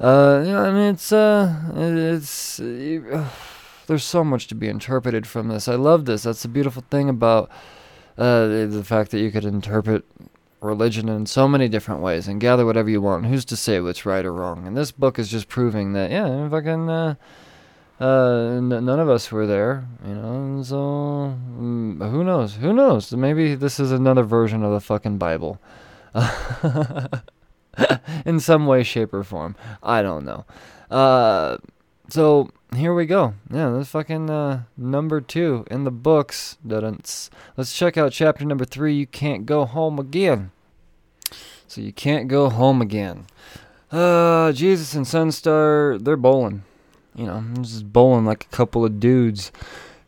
[0.00, 2.58] Uh, you know, I mean, it's uh, it's.
[2.60, 3.28] Uh,
[3.88, 5.66] there's so much to be interpreted from this.
[5.66, 6.22] I love this.
[6.22, 7.50] That's the beautiful thing about
[8.16, 10.04] uh, the fact that you could interpret
[10.60, 13.26] religion in so many different ways and gather whatever you want.
[13.26, 14.66] Who's to say what's right or wrong?
[14.66, 17.14] And this book is just proving that, yeah, fucking, uh,
[18.00, 22.56] uh, n- none of us were there, you know, so, um, who knows?
[22.56, 23.12] Who knows?
[23.12, 25.60] Maybe this is another version of the fucking Bible.
[28.26, 29.56] in some way, shape, or form.
[29.82, 30.44] I don't know.
[30.90, 31.58] Uh,
[32.08, 33.34] so, here we go.
[33.50, 36.56] Yeah, that's fucking uh, number two in the books.
[36.64, 37.30] Let's
[37.76, 38.94] check out chapter number three.
[38.94, 40.50] You can't go home again.
[41.66, 43.26] So you can't go home again.
[43.92, 46.62] Uh, Jesus and Sunstar, they're bowling.
[47.14, 49.52] You know, just bowling like a couple of dudes.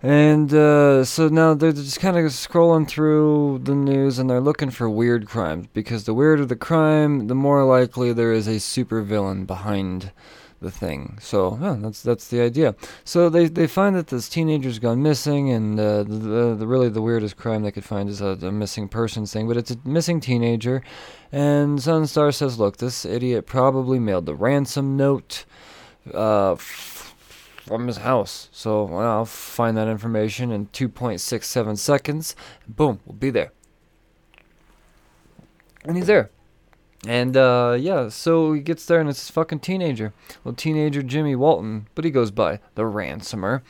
[0.02, 4.70] And uh, so now they're just kind of scrolling through the news and they're looking
[4.70, 9.46] for weird crimes because the weirder the crime, the more likely there is a supervillain
[9.46, 10.12] behind
[10.60, 11.18] the thing.
[11.20, 12.74] So yeah, that's that's the idea.
[13.04, 17.02] So they they find that this teenager's gone missing, and uh, the, the really the
[17.02, 19.48] weirdest crime they could find is a, a, missing persons thing.
[19.48, 20.82] But it's a missing teenager,
[21.32, 25.44] and Sunstar says, "Look, this idiot probably mailed the ransom note."
[26.14, 28.48] Uh, from his house.
[28.50, 32.34] So well, I'll find that information in 2.67 seconds.
[32.66, 33.52] Boom, we'll be there.
[35.84, 36.30] And he's there.
[37.06, 40.12] And uh, yeah, so he gets there and it's this fucking teenager,
[40.44, 43.62] well, teenager Jimmy Walton, but he goes by the ransomer.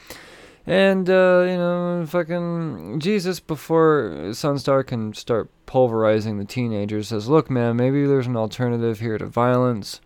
[0.67, 7.49] And uh, you know, fucking Jesus, before Sunstar can start pulverizing the teenager, says, "Look,
[7.49, 10.01] man, maybe there's an alternative here to violence."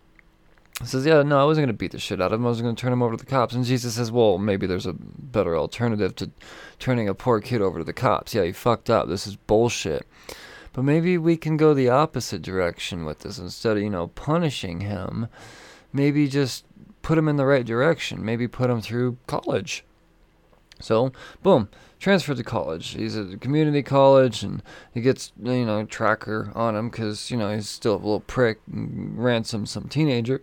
[0.79, 2.45] He says, "Yeah, no, I wasn't gonna beat the shit out of him.
[2.45, 4.85] I was gonna turn him over to the cops." And Jesus says, "Well, maybe there's
[4.85, 6.31] a better alternative to
[6.79, 8.33] turning a poor kid over to the cops.
[8.33, 9.07] Yeah, you fucked up.
[9.07, 10.07] This is bullshit."
[10.75, 13.39] But maybe we can go the opposite direction with this.
[13.39, 15.29] Instead of, you know, punishing him,
[15.93, 16.65] maybe just
[17.01, 18.25] put him in the right direction.
[18.25, 19.85] Maybe put him through college.
[20.81, 22.89] So, boom, transferred to college.
[22.89, 24.61] He's at a community college, and
[24.93, 28.59] he gets, you know, tracker on him because, you know, he's still a little prick,
[28.69, 30.41] and ransom some teenager.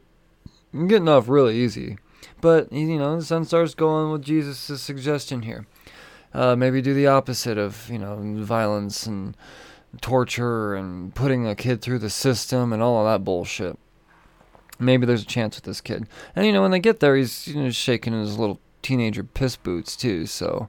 [0.72, 1.98] Getting off really easy.
[2.40, 5.66] But, you know, the Sunstar's going with Jesus' suggestion here.
[6.32, 9.36] Uh, maybe do the opposite of, you know, violence and
[10.00, 13.78] torture and putting a kid through the system and all of that bullshit.
[14.78, 16.06] Maybe there's a chance with this kid.
[16.34, 19.56] And you know, when they get there, he's you know shaking his little teenager piss
[19.56, 20.26] boots too.
[20.26, 20.68] So,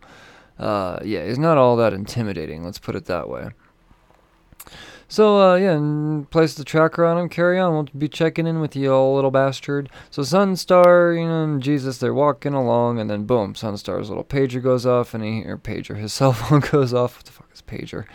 [0.59, 2.63] uh, yeah, he's not all that intimidating.
[2.63, 3.49] Let's put it that way.
[5.07, 7.29] So, uh, yeah, and place the tracker on him.
[7.29, 7.73] Carry on.
[7.73, 9.89] We'll be checking in with you, all little bastard.
[10.09, 14.63] So, Sunstar, you know, and Jesus, they're walking along, and then boom, Sunstar's little pager
[14.63, 17.17] goes off, and he, or pager, his cell phone goes off.
[17.17, 18.05] What the fuck is pager?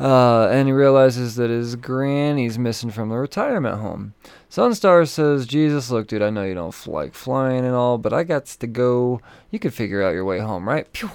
[0.00, 4.14] Uh, and he realizes that his granny's missing from the retirement home.
[4.50, 8.24] Sunstar says, Jesus, look, dude, I know you don't like flying and all, but I
[8.24, 9.20] got to go.
[9.50, 10.92] You could figure out your way home, right?
[10.92, 11.10] Pew.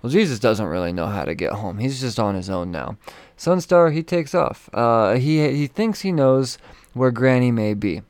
[0.00, 1.78] Well, Jesus doesn't really know how to get home.
[1.78, 2.96] He's just on his own now.
[3.36, 4.70] Sunstar, he takes off.
[4.72, 6.56] Uh, he, he thinks he knows
[6.94, 8.02] where Granny may be.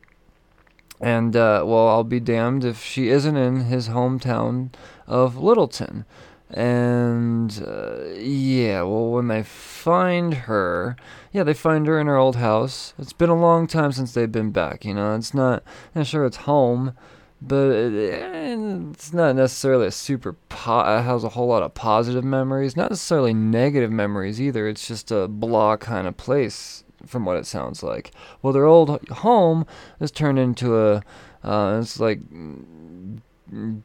[1.00, 4.70] And, uh, well, I'll be damned if she isn't in his hometown
[5.06, 6.04] of Littleton.
[6.50, 10.96] And uh, yeah, well, when they find her,
[11.30, 12.94] yeah, they find her in her old house.
[12.98, 14.84] It's been a long time since they've been back.
[14.84, 15.62] You know, it's not.
[15.94, 16.94] I'm sure it's home,
[17.42, 20.32] but it, it's not necessarily a super.
[20.48, 24.66] Po- it has a whole lot of positive memories, not necessarily negative memories either.
[24.68, 28.10] It's just a blah kind of place from what it sounds like.
[28.40, 29.66] Well, their old home
[30.00, 31.02] is turned into a,
[31.44, 32.20] uh, it's like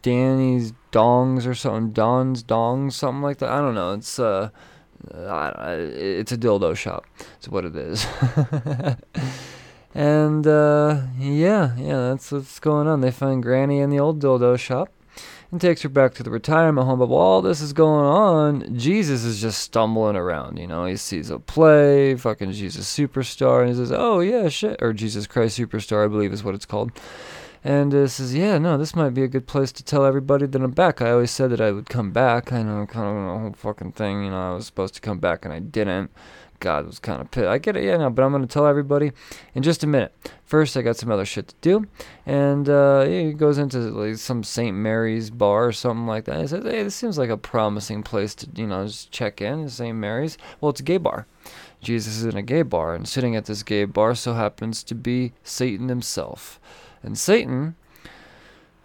[0.01, 3.49] Danny's Dongs or something, Don's Dongs, something like that.
[3.49, 3.91] I don't know.
[3.93, 4.49] It's uh,
[5.11, 7.05] it's a dildo shop.
[7.37, 8.05] It's what it is.
[9.93, 13.01] and uh, yeah, yeah, that's what's going on.
[13.01, 14.89] They find Granny in the old dildo shop
[15.51, 16.99] and takes her back to the retirement home.
[16.99, 20.57] But while all this is going on, Jesus is just stumbling around.
[20.57, 24.81] You know, he sees a play, fucking Jesus Superstar, and he says, "Oh yeah, shit,"
[24.81, 26.91] or Jesus Christ Superstar, I believe is what it's called.
[27.63, 30.61] And uh, says, "Yeah, no, this might be a good place to tell everybody that
[30.61, 31.01] I'm back.
[31.01, 32.51] I always said that I would come back.
[32.51, 34.25] I know, kind of the whole fucking thing.
[34.25, 36.11] You know, I was supposed to come back and I didn't."
[36.63, 37.45] God was kind of pissed.
[37.45, 39.11] I get it, yeah, no, but I'm to tell everybody
[39.53, 40.15] in just a minute.
[40.45, 41.85] First, I got some other shit to do.
[42.25, 44.75] And uh, he goes into like some St.
[44.75, 46.39] Mary's bar or something like that.
[46.39, 49.67] He says, hey, this seems like a promising place to, you know, just check in,
[49.67, 49.95] St.
[49.95, 50.37] Mary's.
[50.61, 51.27] Well, it's a gay bar.
[51.81, 54.95] Jesus is in a gay bar, and sitting at this gay bar so happens to
[54.95, 56.61] be Satan himself.
[57.03, 57.75] And Satan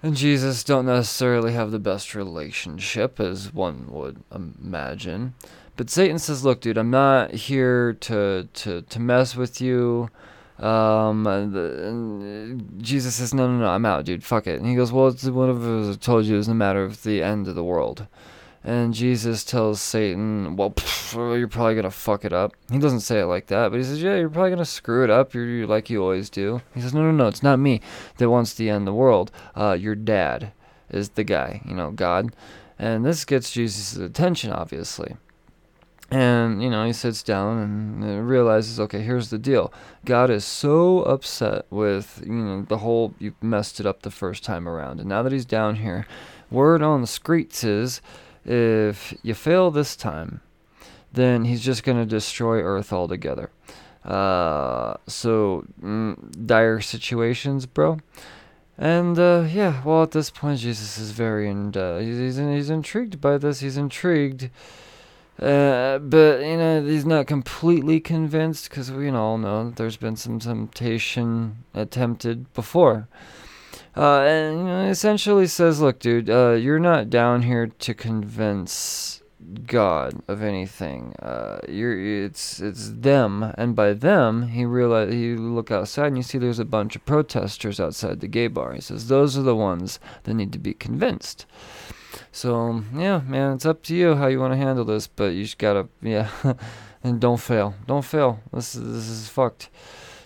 [0.02, 5.34] and Jesus don't necessarily have the best relationship, as one would imagine.
[5.76, 10.10] But Satan says, "Look, dude, I'm not here to to to mess with you."
[10.58, 14.24] Um, and, and Jesus says, "No, no, no, I'm out, dude.
[14.24, 16.54] Fuck it." And he goes, "Well, it's one of us told you it was a
[16.54, 18.06] matter of the end of the world."
[18.68, 23.20] And Jesus tells Satan, "Well, pff, you're probably gonna fuck it up." He doesn't say
[23.20, 25.32] it like that, but he says, "Yeah, you're probably gonna screw it up.
[25.32, 27.28] You're, like you always do." He says, "No, no, no.
[27.28, 27.80] It's not me
[28.18, 29.30] that wants to end the world.
[29.56, 30.52] Uh, your dad
[30.90, 31.62] is the guy.
[31.64, 32.34] You know, God."
[32.78, 35.16] And this gets Jesus' attention, obviously.
[36.10, 39.72] And, you know, he sits down and realizes, okay, here's the deal.
[40.04, 44.44] God is so upset with, you know, the whole, you messed it up the first
[44.44, 45.00] time around.
[45.00, 46.06] And now that he's down here,
[46.50, 48.00] word on the streets is
[48.48, 50.40] if you fail this time,
[51.12, 53.50] then he's just going to destroy Earth altogether.
[54.04, 57.98] Uh, so, mm, dire situations, bro.
[58.76, 62.70] And uh, yeah, well, at this point, Jesus is very, and uh, he's, he's, he's
[62.70, 63.60] intrigued by this.
[63.60, 64.50] He's intrigued
[65.40, 70.40] uh, but you know he's not completely convinced because we all know there's been some
[70.40, 73.06] temptation attempted before.
[73.98, 79.22] Uh, and you know, essentially says, "Look, dude, uh, you're not down here to convince
[79.66, 81.14] God of anything.
[81.20, 86.22] Uh, you're it's it's them, and by them, he realize you look outside and you
[86.22, 88.72] see there's a bunch of protesters outside the gay bar.
[88.72, 91.44] He says those are the ones that need to be convinced."
[92.30, 95.42] So yeah, man, it's up to you how you want to handle this, but you
[95.42, 96.30] just gotta yeah,
[97.02, 98.38] and don't fail, don't fail.
[98.52, 99.70] This is, this is fucked.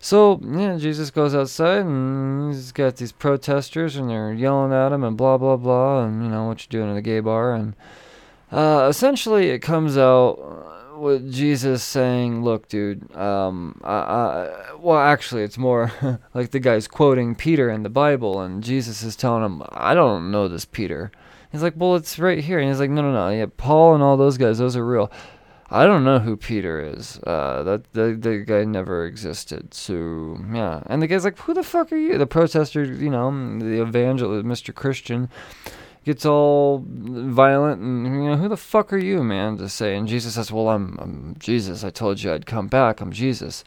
[0.04, 5.04] So yeah, Jesus goes outside and he's got these protesters and they're yelling at him
[5.04, 7.76] and blah blah blah and you know what you're doing in a gay bar and
[8.50, 15.42] uh, essentially it comes out with Jesus saying, "Look, dude, um, I, I, well, actually,
[15.42, 15.90] it's more
[16.34, 20.30] like the guy's quoting Peter in the Bible, and Jesus is telling him, I don't
[20.30, 21.10] know this Peter."
[21.50, 22.58] He's like, well, it's right here.
[22.58, 23.28] And he's like, no, no, no.
[23.28, 25.12] Yeah, Paul and all those guys, those are real.
[25.72, 27.18] I don't know who Peter is.
[27.26, 29.72] Uh, that the the guy never existed.
[29.72, 33.30] So yeah, and the guy's like, "Who the fuck are you?" The protester, you know,
[33.58, 34.74] the evangelist, Mr.
[34.74, 35.30] Christian,
[36.04, 40.06] gets all violent and you know, "Who the fuck are you, man?" To say, and
[40.06, 41.84] Jesus says, "Well, I'm, I'm Jesus.
[41.84, 43.00] I told you I'd come back.
[43.00, 43.64] I'm Jesus."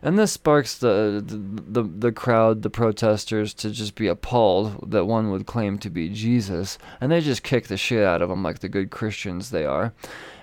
[0.00, 5.06] And this sparks the, the, the the crowd, the protesters, to just be appalled that
[5.06, 8.44] one would claim to be Jesus, and they just kick the shit out of him
[8.44, 9.92] like the good Christians they are.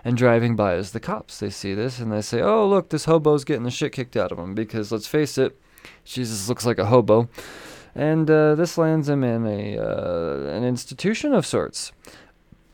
[0.06, 3.06] And driving by is the cops, they see this and they say, "Oh, look, this
[3.06, 5.60] hobo's getting the shit kicked out of him." Because let's face it,
[6.06, 7.28] Jesus looks like a hobo,
[7.96, 11.92] and uh, this lands him in a uh, an institution of sorts.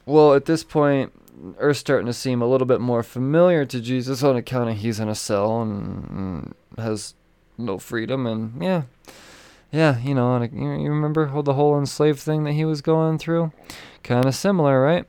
[0.06, 1.14] Well, at this point,
[1.58, 5.00] Earth's starting to seem a little bit more familiar to Jesus on account of he's
[5.00, 7.16] in a cell and, and has
[7.58, 8.84] no freedom and yeah.
[9.72, 13.52] Yeah you know you, you remember the whole enslaved thing that he was going through?
[14.04, 15.06] Kind of similar right?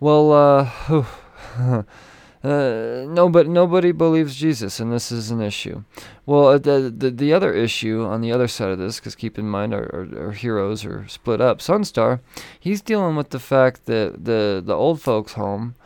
[0.00, 1.04] Well uh,
[1.58, 1.82] uh
[2.44, 5.84] no but nobody believes jesus and this is an issue
[6.26, 9.38] well uh, the, the the other issue on the other side of this because keep
[9.38, 12.18] in mind our, our, our heroes are split up sunstar
[12.58, 15.76] he's dealing with the fact that the the old folks home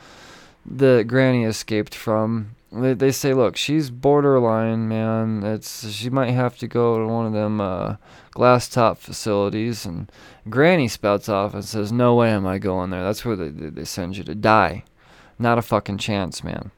[0.64, 5.42] that granny escaped from they, they say, look, she's borderline, man.
[5.44, 7.96] It's she might have to go to one of them uh,
[8.32, 9.86] glass top facilities.
[9.86, 10.10] And
[10.48, 13.02] Granny spouts off and says, no way am I going there.
[13.02, 14.84] That's where they, they send you to die.
[15.38, 16.70] Not a fucking chance, man.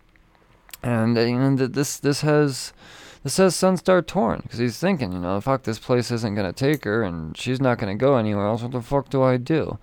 [0.82, 2.72] And uh, you know this this has
[3.22, 6.84] this has Sunstar torn because he's thinking, you know, fuck, this place isn't gonna take
[6.84, 8.62] her, and she's not gonna go anywhere else.
[8.62, 9.78] What the fuck do I do?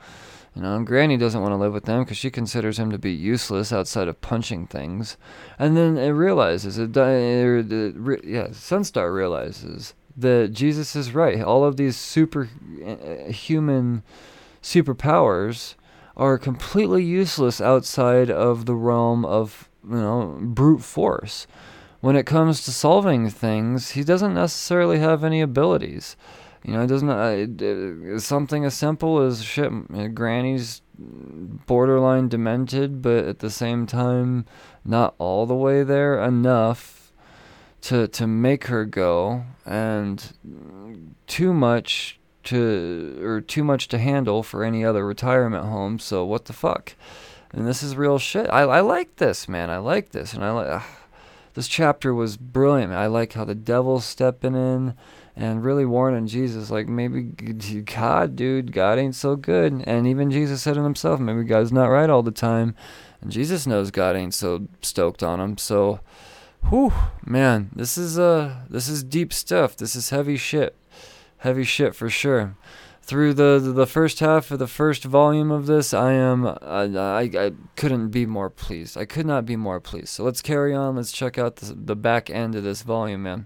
[0.55, 2.97] You know, and Granny doesn't want to live with them because she considers him to
[2.97, 5.17] be useless outside of punching things.
[5.59, 11.41] And then it realizes, it, it, it, yeah, Sunstar realizes that Jesus is right.
[11.41, 12.47] All of these super
[12.85, 14.03] uh, human
[14.63, 15.75] superpowers
[16.17, 21.47] are completely useless outside of the realm of, you know, brute force.
[21.99, 26.15] When it comes to solving things, he doesn't necessarily have any abilities.
[26.63, 27.09] You know, it doesn't.
[27.09, 29.71] Uh, something as simple as shit.
[30.15, 34.45] Granny's borderline demented, but at the same time,
[34.83, 37.11] not all the way there enough
[37.81, 40.33] to to make her go, and
[41.27, 45.99] too much to or too much to handle for any other retirement home.
[45.99, 46.95] So what the fuck?
[47.51, 48.49] And this is real shit.
[48.49, 49.69] I I like this, man.
[49.69, 50.81] I like this, and I like.
[51.55, 52.91] This chapter was brilliant.
[52.91, 54.93] I like how the devil's stepping in
[55.37, 59.83] and really warning Jesus, like maybe God, dude, God ain't so good.
[59.85, 62.75] And even Jesus said it himself, maybe God's not right all the time.
[63.21, 65.57] And Jesus knows God ain't so stoked on him.
[65.57, 65.99] So,
[66.69, 66.93] whew,
[67.25, 69.75] man, this is uh, this is deep stuff.
[69.75, 70.75] This is heavy shit,
[71.37, 72.55] heavy shit for sure.
[73.01, 77.21] Through the the first half of the first volume of this, I am I, I,
[77.21, 78.97] I couldn't be more pleased.
[78.97, 80.09] I could not be more pleased.
[80.09, 80.95] So let's carry on.
[80.95, 83.45] Let's check out the, the back end of this volume, man.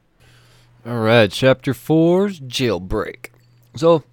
[0.86, 3.32] All right, chapter four's jailbreak.
[3.76, 4.04] So,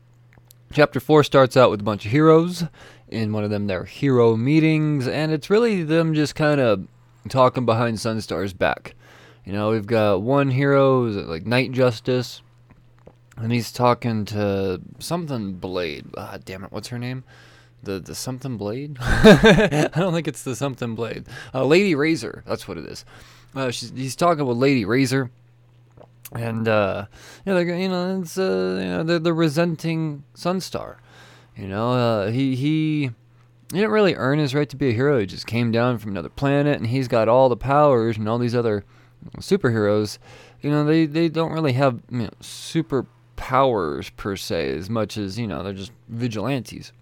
[0.72, 2.64] chapter four starts out with a bunch of heroes
[3.09, 6.89] in one of them their hero meetings, and it's really them just kind of
[7.29, 8.97] talking behind Sunstar's back.
[9.45, 12.43] You know, we've got one hero, like Night Justice,
[13.37, 16.07] and he's talking to something Blade.
[16.16, 17.24] Ah, damn it, what's her name?
[17.82, 18.99] The the something Blade?
[19.01, 21.26] I don't think it's the something Blade.
[21.55, 23.05] Uh, Lady Razor, that's what it is.
[23.55, 25.30] Uh, he's talking with Lady Razor
[26.32, 27.07] and uh,
[27.45, 30.97] yeah, they're you know it's uh, you know they're, they're resenting Sunstar.
[31.57, 33.11] You know, uh, he he
[33.70, 35.18] he didn't really earn his right to be a hero.
[35.20, 38.39] He just came down from another planet, and he's got all the powers and all
[38.39, 38.84] these other
[39.39, 40.18] superheroes.
[40.61, 43.07] You know, they they don't really have you know, super
[43.37, 46.93] powers per se as much as you know they're just vigilantes.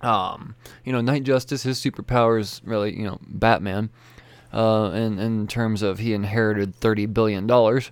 [0.00, 3.90] Um, you know, Night Justice, his superpowers really, you know, Batman.
[4.52, 7.90] Uh, in in terms of he inherited thirty billion dollars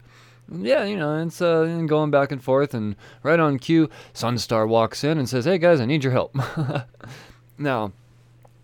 [0.52, 5.02] yeah, you know, it's uh, going back and forth, and right on cue, Sunstar walks
[5.02, 6.36] in and says, "Hey guys, I need your help."
[7.58, 7.92] now,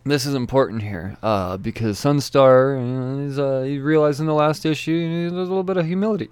[0.05, 5.31] this is important here uh, because Sunstar, he's, uh, he realized in the last issue
[5.31, 6.31] there's a little bit of humility.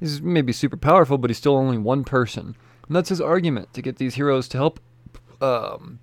[0.00, 3.82] He's maybe super powerful, but he's still only one person, and that's his argument to
[3.82, 4.80] get these heroes to help.
[5.42, 6.00] Um,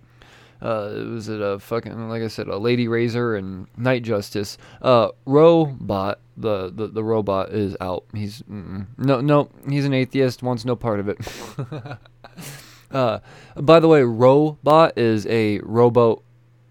[0.61, 4.57] uh, was it a fucking like I said, a Lady Razor and Night Justice.
[4.81, 8.05] Uh, Robot, the, the the robot is out.
[8.13, 10.41] He's no no, he's an atheist.
[10.43, 11.19] Wants no part of it.
[12.91, 13.19] uh,
[13.55, 16.21] by the way, Robot is a robo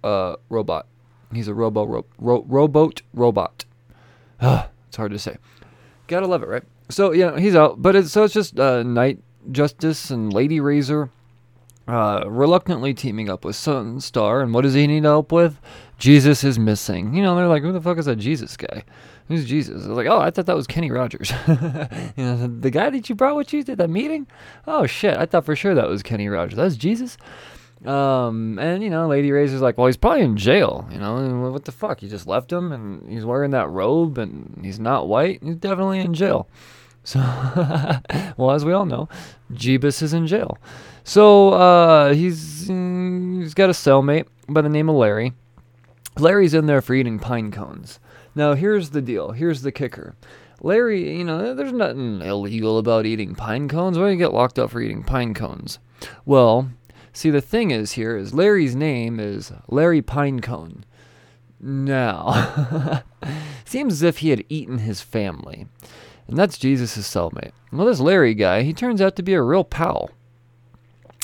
[0.02, 0.86] uh robot.
[1.32, 3.64] He's a robo ro- ro- rowboat robot.
[4.40, 5.36] it's hard to say.
[6.06, 6.62] Gotta love it, right?
[6.88, 7.82] So yeah, he's out.
[7.82, 11.10] But it's so it's just uh, Night Justice and Lady Razor
[11.88, 14.42] uh, reluctantly teaming up with Sunstar.
[14.42, 15.60] And what does he need help with?
[15.98, 17.14] Jesus is missing.
[17.14, 18.84] You know, they're like, who the fuck is that Jesus guy?
[19.28, 19.84] Who's Jesus?
[19.84, 21.32] I was like, oh, I thought that was Kenny Rogers.
[21.48, 24.26] you know, the guy that you brought with you to that meeting?
[24.66, 25.16] Oh, shit.
[25.16, 26.56] I thought for sure that was Kenny Rogers.
[26.56, 27.16] That's Jesus?
[27.84, 30.88] Um, and, you know, Lady Razor's like, well, he's probably in jail.
[30.92, 32.02] You know, what the fuck?
[32.02, 35.42] You just left him and he's wearing that robe and he's not white.
[35.42, 36.48] He's definitely in jail.
[37.06, 37.20] So,
[38.36, 39.08] well, as we all know,
[39.52, 40.58] Jeebus is in jail.
[41.04, 45.32] So uh, he's he's got a cellmate by the name of Larry.
[46.18, 48.00] Larry's in there for eating pine cones.
[48.34, 49.30] Now here's the deal.
[49.30, 50.16] Here's the kicker.
[50.60, 53.96] Larry, you know, there's nothing illegal about eating pine cones.
[53.96, 55.78] Why do you get locked up for eating pine cones?
[56.24, 56.70] Well,
[57.12, 60.82] see, the thing is here is Larry's name is Larry Pinecone.
[61.60, 63.04] Now,
[63.64, 65.68] seems as if he had eaten his family.
[66.28, 67.52] And that's Jesus' cellmate.
[67.72, 70.10] Well, this Larry guy, he turns out to be a real pal.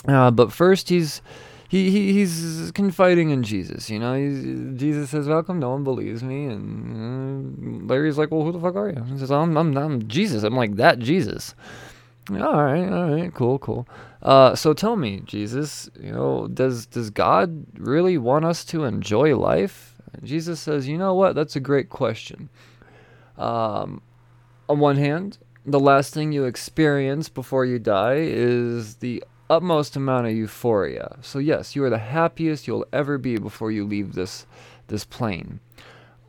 [0.07, 1.23] Uh, but first, he's
[1.69, 3.89] he, he he's confiding in Jesus.
[3.89, 8.43] You know, he's, Jesus says, "Welcome." No one believes me, and uh, Larry's like, "Well,
[8.43, 11.55] who the fuck are you?" He says, "I'm I'm, I'm Jesus." I'm like that Jesus.
[12.31, 13.89] All right, all right, cool, cool.
[14.23, 19.37] Uh, so tell me, Jesus, you know, does does God really want us to enjoy
[19.37, 19.95] life?
[20.23, 21.35] Jesus says, "You know what?
[21.35, 22.51] That's a great question."
[23.39, 24.03] Um,
[24.69, 30.27] on one hand, the last thing you experience before you die is the utmost amount
[30.27, 31.17] of euphoria.
[31.21, 34.47] So yes, you are the happiest you'll ever be before you leave this
[34.89, 35.61] this plane.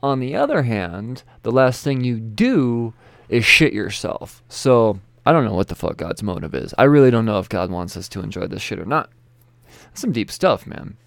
[0.02, 2.94] On the other hand, the last thing you do
[3.30, 4.44] is shit yourself.
[4.50, 6.74] So I don't know what the fuck God's motive is.
[6.78, 9.10] I really don't know if God wants us to enjoy this shit or not.
[9.94, 10.98] some deep stuff, man.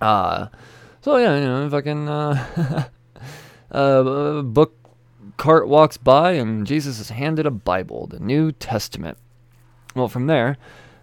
[0.00, 0.48] Uh,
[1.00, 2.88] so yeah, you know, fucking uh,
[3.70, 4.76] uh, book
[5.36, 9.18] cart walks by and Jesus is handed a Bible, the New Testament.
[9.94, 10.56] Well, from there,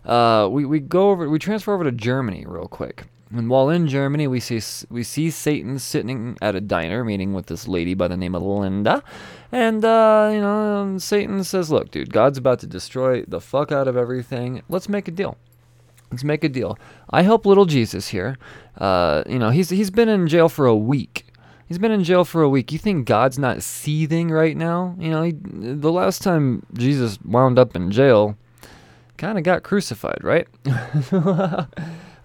[0.05, 3.05] uh, we we go over, we transfer over to Germany real quick.
[3.33, 4.59] And while in Germany, we see
[4.89, 8.43] we see Satan sitting at a diner meeting with this lady by the name of
[8.43, 9.03] Linda,
[9.51, 13.87] and uh, you know Satan says, "Look, dude, God's about to destroy the fuck out
[13.87, 14.63] of everything.
[14.67, 15.37] Let's make a deal.
[16.11, 16.77] Let's make a deal.
[17.09, 18.37] I help little Jesus here.
[18.77, 21.25] Uh, you know, he's he's been in jail for a week.
[21.71, 22.73] He's been in jail for a week.
[22.73, 24.93] You think God's not seething right now?
[24.99, 28.35] You know, he, the last time Jesus wound up in jail,
[29.15, 30.49] kind of got crucified, right?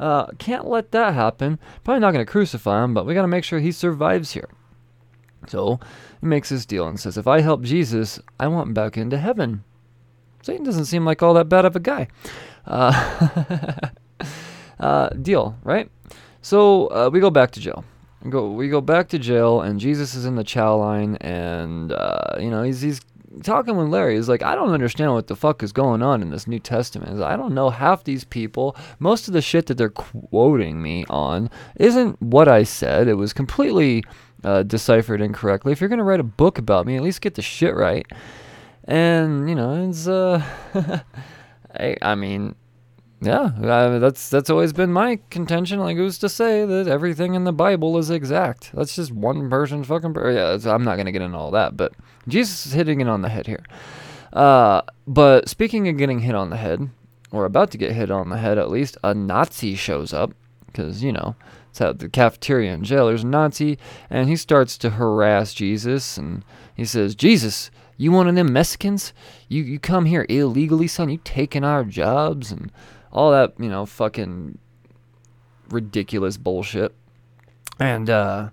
[0.01, 1.61] uh, can't let that happen.
[1.85, 4.49] Probably not going to crucify him, but we got to make sure he survives here.
[5.47, 5.79] So
[6.21, 9.17] he makes this deal and says, if I help Jesus, I want him back into
[9.17, 9.63] heaven.
[10.43, 12.09] Satan doesn't seem like all that bad of a guy.
[12.67, 13.77] Uh,
[14.81, 15.89] uh, deal, right?
[16.43, 17.85] So uh, we go back to jail.
[18.23, 21.93] We go, we go back to jail, and Jesus is in the chow line, and
[21.93, 23.01] uh, you know he's he's
[23.43, 24.17] talking with Larry.
[24.17, 27.23] He's like, I don't understand what the fuck is going on in this New Testament.
[27.23, 28.77] I don't know half these people.
[28.99, 33.09] Most of the shit that they're quoting me on isn't what I said.
[33.09, 34.05] It was completely
[34.45, 35.73] uh, deciphered incorrectly.
[35.73, 38.07] If you're gonna write a book about me, at least get the shit right.
[38.85, 40.43] And you know, it's uh,
[41.79, 42.55] I, I mean,
[43.21, 45.79] yeah, uh, that's that's always been my contention.
[45.79, 48.71] Like who's to say that everything in the Bible is exact?
[48.75, 50.15] That's just one person's fucking.
[50.15, 51.95] yeah, I'm not gonna get into all that, but
[52.29, 53.65] Jesus is hitting it on the head here.
[54.35, 56.91] Uh, but speaking of getting hit on the head,
[57.31, 60.35] or about to get hit on the head at least, a Nazi shows up
[60.67, 61.37] because you know
[61.71, 63.07] it's at the cafeteria in jail.
[63.07, 63.79] There's a Nazi,
[64.11, 66.45] and he starts to harass Jesus, and
[66.75, 69.15] he says, "Jesus, you one of them Mexicans?
[69.49, 71.09] You you come here illegally, son?
[71.09, 72.71] You taking our jobs and."
[73.17, 74.59] All that, you know, fucking
[75.71, 76.95] ridiculous bullshit.
[77.81, 78.51] And, uh,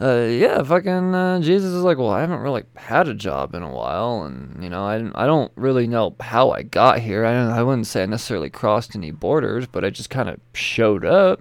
[0.00, 3.62] uh, yeah, fucking uh, Jesus is like, well, I haven't really had a job in
[3.62, 7.24] a while, and you know, I I don't really know how I got here.
[7.24, 11.04] I I wouldn't say I necessarily crossed any borders, but I just kind of showed
[11.04, 11.40] up.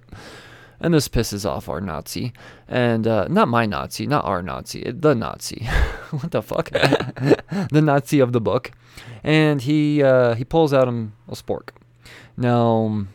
[0.79, 2.33] And this pisses off our Nazi,
[2.67, 5.65] and uh, not my Nazi, not our Nazi, the Nazi.
[6.11, 6.69] what the fuck?
[6.69, 8.71] the Nazi of the book,
[9.23, 11.69] and he uh, he pulls out him a spork,
[12.37, 13.05] now,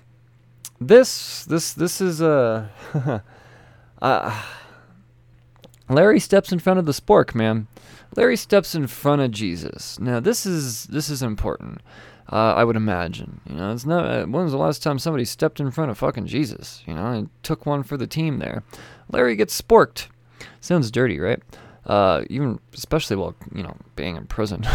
[0.81, 3.19] this this this is a uh,
[4.03, 4.43] uh,
[5.89, 7.67] Larry steps in front of the spork, man.
[8.15, 9.99] Larry steps in front of Jesus.
[9.99, 11.81] Now, this is this is important.
[12.31, 13.41] Uh, I would imagine.
[13.49, 14.05] You know, it's not.
[14.05, 16.83] Uh, when was the last time somebody stepped in front of fucking Jesus?
[16.87, 18.65] You know, and took one for the team there.
[19.11, 20.09] Larry gets sporked.
[20.61, 21.41] Sounds dirty, right?
[21.87, 24.67] Uh, even especially while you know being in prison.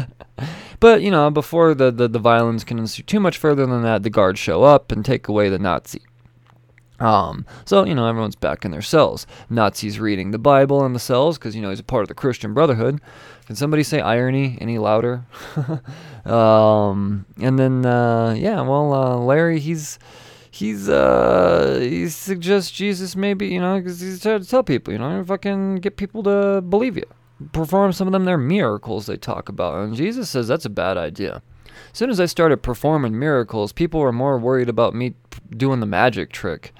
[0.80, 4.02] but you know, before the, the the violence can ensue too much further than that,
[4.02, 6.02] the guards show up and take away the Nazi.
[6.98, 9.26] Um, so you know everyone's back in their cells.
[9.50, 12.14] Nazis reading the Bible in the cells because you know he's a part of the
[12.14, 13.00] Christian Brotherhood.
[13.46, 15.24] Can somebody say irony any louder?
[16.24, 19.98] um, and then uh, yeah, well, uh, Larry he's
[20.52, 24.98] he's uh he suggests Jesus maybe you know because he's trying to tell people you
[24.98, 27.06] know fucking get people to believe you,
[27.52, 30.96] perform some of them their miracles they talk about, and Jesus says that's a bad
[30.96, 31.42] idea.
[31.90, 35.14] As soon as I started performing miracles, people were more worried about me
[35.56, 36.72] doing the magic trick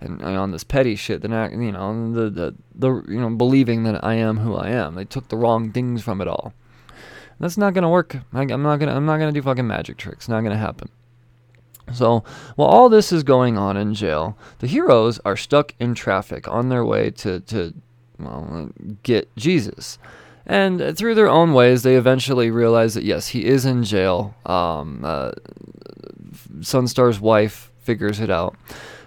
[0.00, 3.30] and, and on this petty shit than I, you know the, the the you know
[3.30, 4.96] believing that I am who I am.
[4.96, 6.52] They took the wrong things from it all.
[7.38, 8.16] That's not gonna work.
[8.32, 10.28] I, I'm not gonna I'm not gonna do fucking magic tricks.
[10.28, 10.88] Not gonna happen.
[11.92, 12.24] So,
[12.56, 16.68] while all this is going on in jail, the heroes are stuck in traffic on
[16.68, 17.74] their way to, to
[18.18, 18.70] well,
[19.02, 19.98] get Jesus.
[20.46, 24.34] And through their own ways, they eventually realize that yes, he is in jail.
[24.46, 25.32] Um, uh,
[26.60, 28.56] Sunstar's wife figures it out.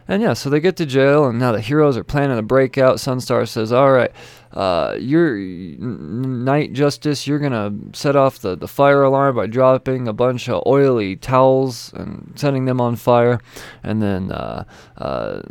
[0.07, 2.97] And yeah, so they get to jail, and now the heroes are planning a breakout.
[2.97, 4.11] Sunstar says, All right,
[4.51, 7.25] uh, you're night justice.
[7.25, 11.93] You're gonna set off the, the fire alarm by dropping a bunch of oily towels
[11.93, 13.39] and setting them on fire,
[13.81, 14.65] and then uh,
[14.97, 15.41] uh,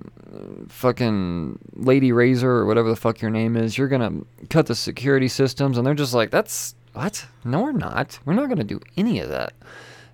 [0.69, 3.79] fucking Lady Razor or whatever the fuck your name is.
[3.79, 7.27] You're gonna cut the security systems, and they're just like, that's what?
[7.45, 8.19] No, we're not.
[8.25, 9.55] We're not gonna do any of that.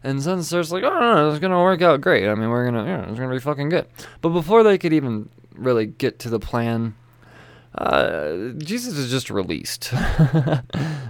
[0.04, 2.28] And Sunstar's like, oh, no, no, it's gonna work out great.
[2.28, 3.86] I mean, we're gonna, yeah, it's gonna be fucking good.
[4.20, 6.94] But before they could even really get to the plan
[7.78, 9.92] uh, Jesus is just released.
[9.94, 10.62] uh,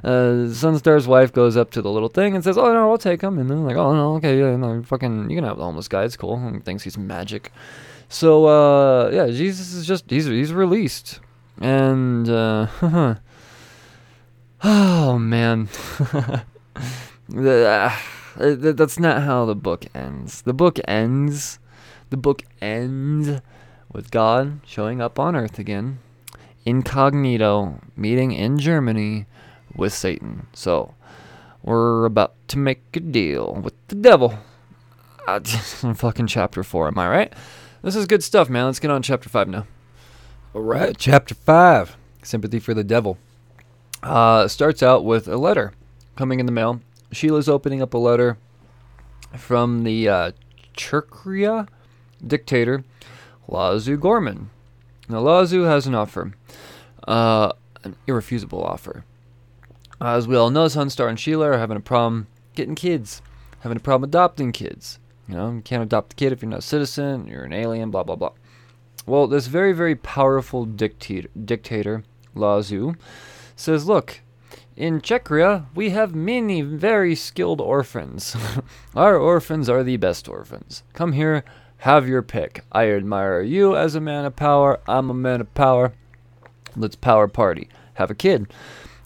[0.05, 3.39] Sunstar's wife goes up to the little thing and says, "Oh no, I'll take him."
[3.39, 6.05] And then like, "Oh no, okay, yeah, no, fucking, you can have the homeless guy.
[6.05, 7.53] It's cool." And thinks he's magic.
[8.09, 11.21] So uh, yeah, Jesus is just he's he's released,
[11.61, 12.67] and uh,
[14.63, 15.69] oh man,
[17.29, 17.97] the, uh,
[18.39, 20.43] that's not how the book ends.
[20.43, 21.59] The book ends
[22.11, 23.41] The book ends
[23.93, 25.99] with God showing up on Earth again,
[26.65, 29.27] incognito, meeting in Germany
[29.75, 30.47] with Satan.
[30.53, 30.95] So,
[31.63, 34.39] we're about to make a deal with the devil.
[35.27, 35.41] Uh,
[35.95, 37.33] fucking chapter 4, am I right?
[37.83, 38.67] This is good stuff, man.
[38.67, 39.67] Let's get on chapter 5 now.
[40.55, 43.19] All right, chapter 5 Sympathy for the Devil.
[44.03, 45.73] Uh, starts out with a letter
[46.17, 46.81] coming in the mail.
[47.13, 48.37] Sheila's opening up a letter
[49.37, 50.33] from the uh,
[52.27, 52.85] dictator,
[53.47, 54.51] Lazu Gorman.
[55.09, 56.33] Now, Lazu has an offer,
[57.07, 57.53] uh,
[57.85, 59.05] an irrefusable offer.
[60.01, 63.23] As we all know, Sunstar and Sheila are having a problem getting kids,
[63.61, 64.99] having a problem adopting kids.
[65.27, 67.91] You know, you can't adopt a kid if you're not a citizen, you're an alien,
[67.91, 68.33] blah, blah, blah.
[69.07, 72.05] Well, this very, very powerful dictator, dictator
[72.35, 72.95] Lazu,
[73.57, 74.21] says, Look,
[74.79, 78.37] in Chekria, we have many very skilled orphans.
[78.95, 80.85] Our orphans are the best orphans.
[80.93, 81.45] Come here,
[81.79, 82.63] have your pick.
[82.71, 84.79] I admire you as a man of power.
[84.87, 85.95] I'm a man of power.
[86.77, 87.69] Let's power party.
[87.95, 88.53] Have a kid.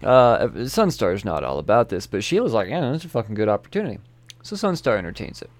[0.03, 3.99] Uh, Sunstar's not all about this, but Sheila's like, yeah, that's a fucking good opportunity.
[4.43, 5.51] So Sunstar entertains it.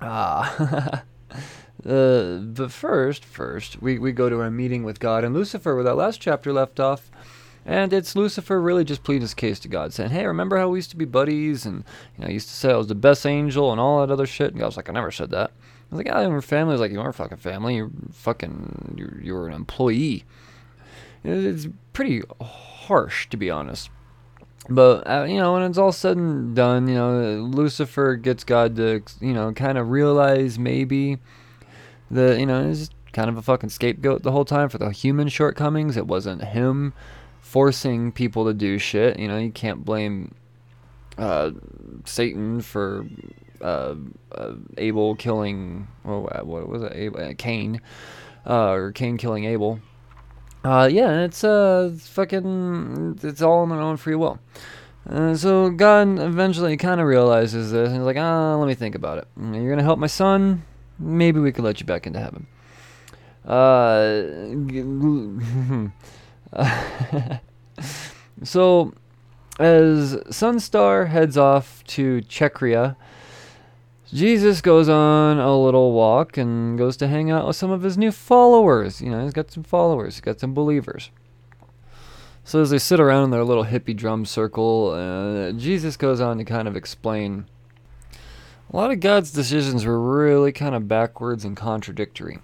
[0.00, 1.04] Ah.
[1.86, 5.84] uh, but first, first, we, we go to our meeting with God and Lucifer, where
[5.84, 7.12] that last chapter left off.
[7.66, 10.78] And it's Lucifer really just pleading his case to God, saying, "Hey, remember how we
[10.78, 11.84] used to be buddies, and
[12.16, 14.26] you know, I used to say I was the best angel and all that other
[14.26, 16.90] shit." And God's like, "I never said that." I was like, "Yeah, we're family." Like,
[16.90, 17.76] "You aren't fucking family.
[17.76, 18.94] You're fucking.
[18.96, 20.24] You're, you're an employee."
[21.22, 23.90] It's pretty harsh, to be honest.
[24.68, 28.76] But uh, you know, when it's all said and done, you know, Lucifer gets God
[28.76, 31.18] to, you know, kind of realize maybe
[32.10, 35.28] that you know he's kind of a fucking scapegoat the whole time for the human
[35.28, 35.96] shortcomings.
[35.96, 36.92] It wasn't him
[37.50, 39.18] forcing people to do shit.
[39.18, 40.36] You know, you can't blame
[41.18, 41.50] uh,
[42.04, 43.04] Satan for
[43.60, 43.96] uh,
[44.30, 45.88] uh, Abel killing.
[46.04, 46.92] Oh, what was it?
[46.94, 47.80] Abel, uh, Cain,
[48.46, 49.80] uh, or Cain killing Abel.
[50.62, 54.38] Uh, yeah, it's uh, fucking, it's all on their own free will.
[55.08, 58.94] Uh, so God eventually kind of realizes this, and he's like, ah, let me think
[58.94, 59.26] about it.
[59.36, 60.62] You're gonna help my son?
[61.00, 62.46] Maybe we could let you back into heaven.
[63.44, 64.22] Uh,
[68.42, 68.92] so,
[69.58, 72.96] as Sunstar heads off to Chekria,
[74.12, 77.96] Jesus goes on a little walk and goes to hang out with some of his
[77.96, 79.00] new followers.
[79.00, 81.10] You know, he's got some followers, he's got some believers.
[82.42, 86.38] So as they sit around in their little hippie drum circle, uh, Jesus goes on
[86.38, 87.46] to kind of explain
[88.72, 92.38] a lot of God's decisions were really kind of backwards and contradictory.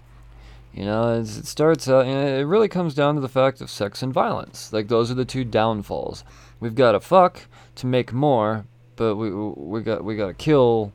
[0.76, 4.12] You know, it starts out, it really comes down to the fact of sex and
[4.12, 4.74] violence.
[4.74, 6.22] Like, those are the two downfalls.
[6.60, 7.40] We've got to fuck
[7.76, 10.92] to make more, but we, we got we got to kill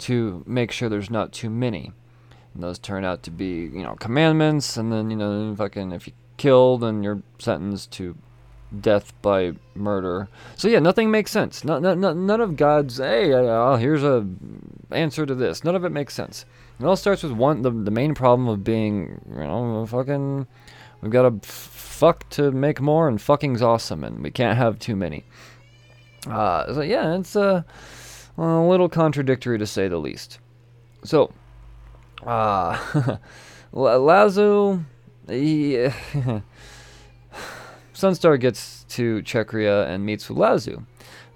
[0.00, 1.92] to make sure there's not too many.
[2.54, 6.08] And those turn out to be, you know, commandments, and then, you know, fucking, if
[6.08, 8.16] you kill, then you're sentenced to
[8.80, 10.28] death by murder.
[10.56, 11.62] So yeah, nothing makes sense.
[11.62, 14.26] No, no, no, none of God's, hey, uh, here's a
[14.90, 15.62] answer to this.
[15.62, 16.44] None of it makes sense.
[16.82, 20.48] It all starts with one, the, the main problem of being, you know, fucking,
[21.00, 24.96] we've got to fuck to make more, and fucking's awesome, and we can't have too
[24.96, 25.22] many.
[26.26, 27.62] Uh, so yeah, it's, uh,
[28.36, 30.40] a little contradictory to say the least.
[31.04, 31.32] So,
[32.26, 32.76] uh,
[33.72, 34.84] Lazu,
[35.28, 35.74] he,
[37.94, 40.84] Sunstar gets to Chekria and meets with Lazu.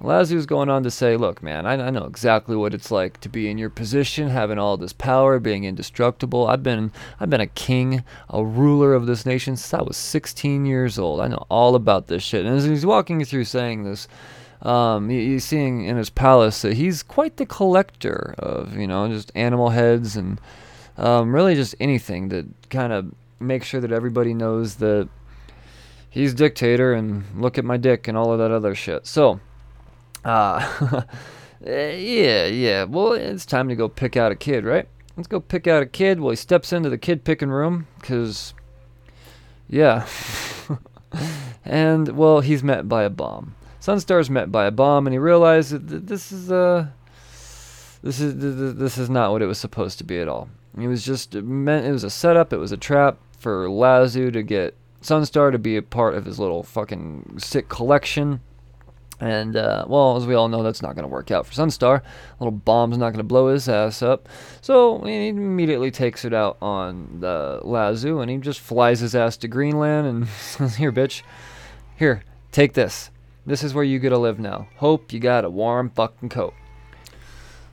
[0.01, 3.31] Lazu's going on to say, look, man, I, I, know exactly what it's like to
[3.31, 6.47] be in your position, having all this power, being indestructible.
[6.47, 10.67] I've been I've been a king, a ruler of this nation since I was 16
[10.67, 11.21] years old.
[11.21, 12.45] I know all about this shit.
[12.45, 14.07] And as he's walking through saying this,
[14.63, 19.33] um, he's seeing in his palace that he's quite the collector of, you know, just
[19.35, 20.41] animal heads and
[20.99, 25.09] um, really just anything that kind of makes sure that everybody knows that
[26.11, 29.07] he's dictator and look at my dick and all of that other shit.
[29.07, 29.41] So,
[30.27, 31.03] uh,
[31.65, 32.85] yeah, yeah.
[32.85, 34.89] Well, it's time to go pick out a kid, right?
[35.17, 36.21] Let's go pick out a kid.
[36.21, 38.53] Well, he steps into the kid picking room because,
[39.69, 40.07] yeah.
[41.65, 43.55] and, well, he's met by a bomb.
[43.81, 46.89] Sunstar's met by a bomb, and he realizes that this is uh,
[48.03, 50.49] this is this is not what it was supposed to be at all.
[50.77, 52.53] It was just meant it was a setup.
[52.53, 56.41] It was a trap for Lazu to get Sunstar to be a part of his
[56.41, 58.41] little fucking sick collection.
[59.19, 62.01] And, uh, well, as we all know, that's not going to work out for Sunstar.
[62.01, 64.29] A little bomb's not going to blow his ass up.
[64.61, 69.49] So he immediately takes it out on the and he just flies his ass to
[69.49, 71.23] Greenland and says, Here, bitch.
[71.97, 73.11] Here, take this.
[73.47, 74.69] This is where you get to live now.
[74.77, 76.53] Hope you got a warm fucking coat.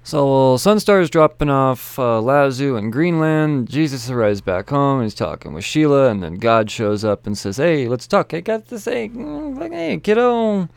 [0.05, 3.69] So Sunstar's dropping off uh, Lazu in Greenland.
[3.69, 5.01] Jesus arrives back home.
[5.01, 8.33] He's talking with Sheila, and then God shows up and says, "Hey, let's talk.
[8.33, 8.83] I got this.
[8.83, 10.67] Hey, mm, hey, kiddo,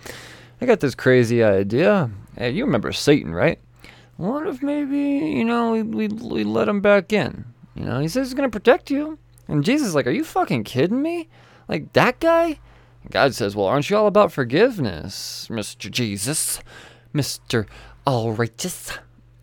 [0.61, 2.11] I got this crazy idea.
[2.36, 3.59] Hey, you remember Satan, right?
[4.16, 7.44] What if maybe you know we we, we let him back in?
[7.74, 10.64] You know, he says he's gonna protect you." And Jesus is like, "Are you fucking
[10.64, 11.28] kidding me?
[11.68, 12.59] Like that guy?"
[13.11, 16.61] God says, "Well, aren't you all about forgiveness, Mister Jesus,
[17.12, 17.66] Mister
[18.07, 18.98] All Righteous?"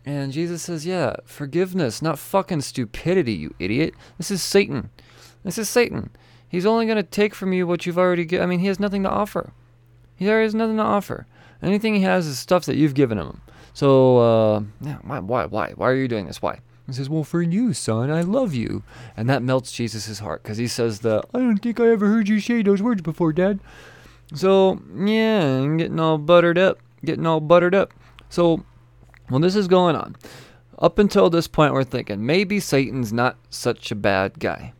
[0.06, 3.94] And Jesus says, Yeah, forgiveness, not fucking stupidity, you idiot.
[4.18, 4.90] This is Satan.
[5.44, 6.10] This is Satan.
[6.46, 8.44] He's only going to take from you what you've already given.
[8.44, 9.52] I mean, he has nothing to offer.
[10.16, 11.26] He has nothing to offer.
[11.62, 13.40] Anything he has is stuff that you've given him.
[13.72, 15.72] So, uh, yeah, why, why, why?
[15.74, 16.42] Why are you doing this?
[16.42, 16.60] Why?
[16.86, 18.82] He says, Well, for you, son, I love you.
[19.16, 22.28] And that melts Jesus' heart because he says, the, I don't think I ever heard
[22.28, 23.60] you say those words before, Dad.
[24.34, 26.78] So, yeah, getting all buttered up.
[27.04, 27.92] Getting all buttered up.
[28.28, 28.64] So,
[29.30, 30.16] well, this is going on.
[30.78, 34.72] Up until this point, we're thinking maybe Satan's not such a bad guy.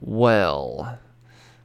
[0.00, 0.98] Well,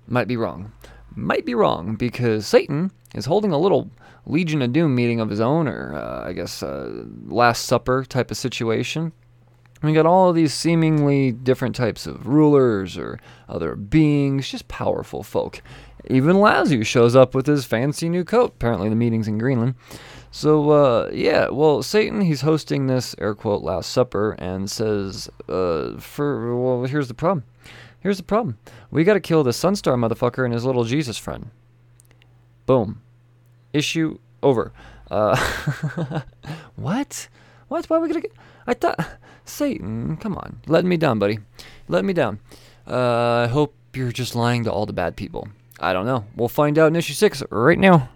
[0.07, 0.71] might be wrong.
[1.15, 3.89] Might be wrong because Satan is holding a little
[4.25, 8.31] Legion of Doom meeting of his own, or uh, I guess uh, Last Supper type
[8.31, 9.11] of situation.
[9.83, 15.23] We got all of these seemingly different types of rulers or other beings, just powerful
[15.23, 15.61] folk.
[16.07, 18.53] Even Lazu shows up with his fancy new coat.
[18.55, 19.73] Apparently, the meeting's in Greenland.
[20.29, 25.97] So, uh, yeah, well, Satan, he's hosting this air quote Last Supper and says, uh,
[25.99, 27.43] for, well, here's the problem.
[27.99, 28.57] Here's the problem.
[28.91, 31.49] We gotta kill the Sunstar motherfucker and his little Jesus friend.
[32.71, 33.01] Boom.
[33.73, 34.71] Issue over.
[35.09, 35.35] Uh,
[36.77, 37.27] what?
[37.67, 37.89] What?
[37.89, 38.31] Why are we gonna get.
[38.65, 38.97] I thought.
[39.43, 40.61] Satan, come on.
[40.67, 41.39] Letting me down, buddy.
[41.89, 42.39] Letting me down.
[42.87, 45.49] Uh, I hope you're just lying to all the bad people.
[45.81, 46.23] I don't know.
[46.33, 48.07] We'll find out in issue 6 right now.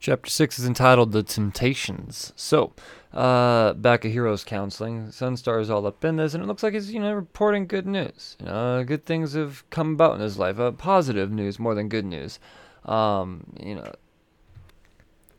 [0.00, 2.32] Chapter 6 is entitled The Temptations.
[2.34, 2.72] So,
[3.12, 6.74] uh, back at Heroes Counseling, Sunstar is all up in this, and it looks like
[6.74, 8.36] he's, you know, reporting good news.
[8.40, 10.58] Know, good things have come about in his life.
[10.58, 12.40] Uh, positive news more than good news.
[12.88, 13.92] Um, you know,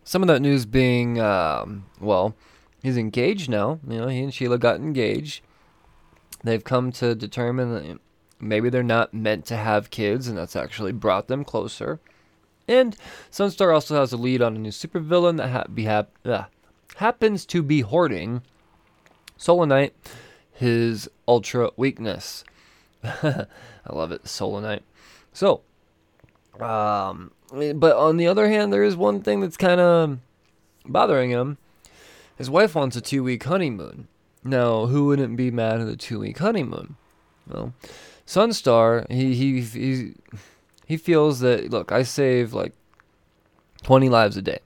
[0.04, 2.36] some of that news being, um, well,
[2.82, 3.80] he's engaged now.
[3.88, 5.44] You know, he and Sheila got engaged.
[6.44, 8.00] They've come to determine that
[8.40, 12.00] maybe they're not meant to have kids, and that's actually brought them closer.
[12.68, 12.96] And
[13.32, 16.46] Sunstar also has a lead on a new supervillain that ha- uh,
[16.98, 18.44] happens to be hoarding
[19.38, 19.94] Solanite,
[20.52, 22.44] his ultra weakness.
[23.04, 23.46] I
[23.92, 24.84] love it, Solanite.
[25.34, 25.62] So,
[26.60, 30.20] um, but on the other hand, there is one thing that's kind of
[30.86, 31.58] bothering him.
[32.38, 34.08] His wife wants a two week honeymoon.
[34.44, 36.96] Now, who wouldn't be mad at a two week honeymoon?
[37.48, 37.74] Well,
[38.26, 40.14] Sunstar, he he he
[40.86, 42.74] he feels that look, I save like
[43.84, 44.60] 20 lives a day.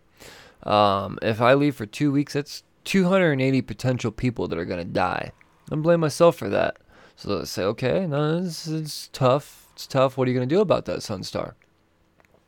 [0.63, 5.31] Um, if I leave for two weeks, that's 280 potential people that are gonna die.
[5.71, 6.77] I blame myself for that.
[7.15, 9.67] So they say, okay, no, it's, it's tough.
[9.73, 10.17] It's tough.
[10.17, 11.53] What are you gonna do about that, Sunstar?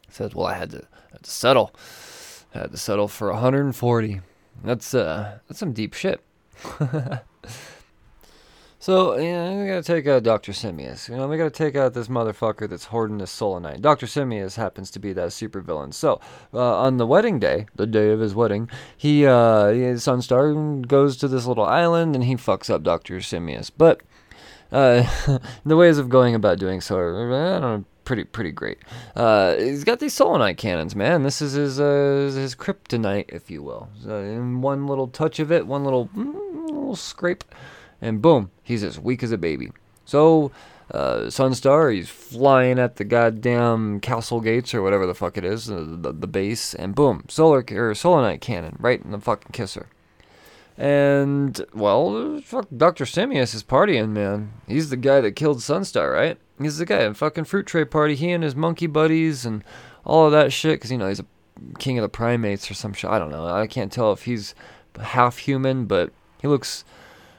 [0.09, 1.75] Says, well, I had to, had to settle.
[2.53, 4.21] I had to settle for 140.
[4.63, 6.21] That's uh, that's some deep shit.
[8.85, 10.51] So, yeah, we gotta take out Dr.
[10.51, 11.09] Simius.
[11.09, 13.81] You know, we gotta take out this motherfucker that's hoarding this Solanite.
[13.81, 14.05] Dr.
[14.05, 15.91] Simius happens to be that supervillain.
[15.91, 16.21] So,
[16.53, 21.27] uh, on the wedding day, the day of his wedding, he, uh, Sunstar goes to
[21.27, 23.15] this little island and he fucks up Dr.
[23.21, 23.71] Simius.
[23.75, 24.01] But,
[24.71, 28.77] uh, the ways of going about doing so are, I don't know, pretty pretty great.
[29.15, 31.23] Uh, he's got these Solanite cannons, man.
[31.23, 33.89] This is his uh, his kryptonite, if you will.
[34.01, 36.33] So in one little touch of it, one little, mm,
[36.67, 37.43] little scrape
[38.01, 39.71] and boom, he's as weak as a baby.
[40.05, 40.51] So,
[40.91, 45.65] uh, Sunstar, he's flying at the goddamn castle gates or whatever the fuck it is,
[45.65, 47.95] the, the, the base, and boom, solar or
[48.37, 49.87] cannon right in the fucking kisser.
[50.77, 53.05] And well, fuck, Dr.
[53.05, 54.51] Simius is partying, man.
[54.67, 56.37] He's the guy that killed Sunstar, right?
[56.59, 58.15] He's the guy at fucking fruit tray party.
[58.15, 59.63] He and his monkey buddies and
[60.03, 61.25] all of that shit, because you know he's a
[61.79, 63.09] king of the primates or some shit.
[63.09, 63.47] I don't know.
[63.47, 64.55] I can't tell if he's
[64.99, 66.85] half human, but he looks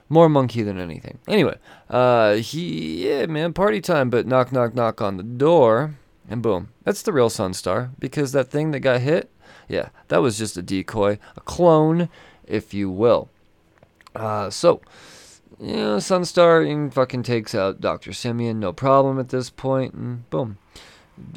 [0.09, 1.19] more monkey than anything.
[1.27, 1.57] Anyway,
[1.91, 5.95] uh, he, yeah, man, party time, but knock, knock, knock on the door,
[6.29, 6.69] and boom.
[6.85, 9.31] That's the real Sunstar, because that thing that got hit,
[9.69, 12.09] yeah, that was just a decoy, a clone,
[12.47, 13.29] if you will.
[14.15, 14.81] Uh, so,
[15.61, 18.13] you know, Sunstar even fucking takes out Dr.
[18.13, 20.59] Simeon, no problem at this point, and boom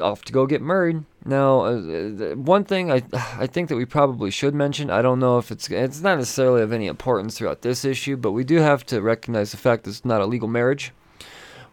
[0.01, 1.03] off to go get married.
[1.25, 4.89] Now, uh, one thing I I think that we probably should mention.
[4.89, 8.31] I don't know if it's it's not necessarily of any importance throughout this issue, but
[8.31, 10.91] we do have to recognize the fact that it's not a legal marriage.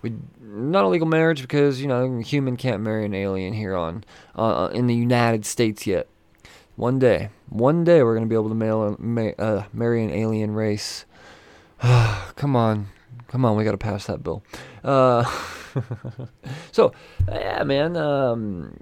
[0.03, 3.77] We not a legal marriage because you know a human can't marry an alien here
[3.77, 4.05] on
[4.37, 6.09] uh, uh in the United States yet.
[6.77, 10.55] One day, one day, we're gonna be able to mail, ma- uh, marry an alien
[10.55, 11.07] race.
[12.37, 12.89] come on,
[13.29, 14.43] come on, we gotta pass that bill.
[14.83, 15.25] Uh,
[16.73, 16.93] so,
[17.29, 18.79] yeah, man, um,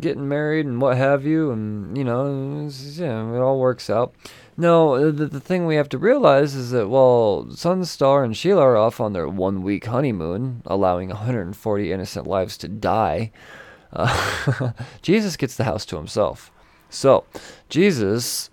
[0.00, 4.14] getting married and what have you, and you know, yeah, it all works out.
[4.56, 8.76] No, the, the thing we have to realize is that while Sunstar and Sheila are
[8.76, 13.32] off on their one week honeymoon, allowing 140 innocent lives to die,
[13.92, 16.52] uh, Jesus gets the house to himself.
[16.88, 17.24] So,
[17.68, 18.50] Jesus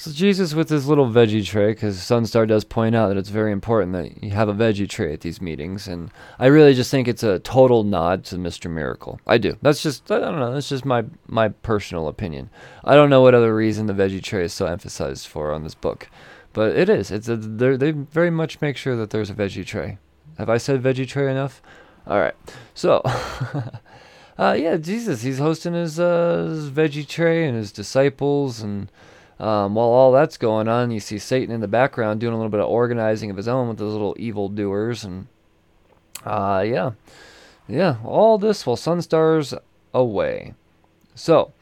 [0.00, 3.52] so Jesus with his little veggie tray, because Sunstar does point out that it's very
[3.52, 7.06] important that you have a veggie tray at these meetings, and I really just think
[7.06, 8.70] it's a total nod to Mr.
[8.70, 9.20] Miracle.
[9.26, 9.58] I do.
[9.60, 10.54] That's just I don't know.
[10.54, 12.48] That's just my my personal opinion.
[12.82, 15.74] I don't know what other reason the veggie tray is so emphasized for on this
[15.74, 16.08] book,
[16.54, 17.10] but it is.
[17.10, 19.98] It's a, they very much make sure that there's a veggie tray.
[20.38, 21.60] Have I said veggie tray enough?
[22.06, 22.36] All right.
[22.72, 23.02] So.
[24.38, 28.90] uh, yeah, Jesus, he's hosting his, uh, his veggie tray and his disciples and
[29.40, 32.50] um, while all that's going on, you see Satan in the background doing a little
[32.50, 35.28] bit of organizing of his own with those little evil doers, and
[36.26, 36.90] uh, yeah,
[37.66, 39.54] yeah, all this while Sunstar's
[39.94, 40.52] away.
[41.14, 41.52] So,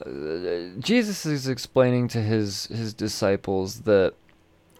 [0.00, 4.14] uh, Jesus is explaining to his his disciples that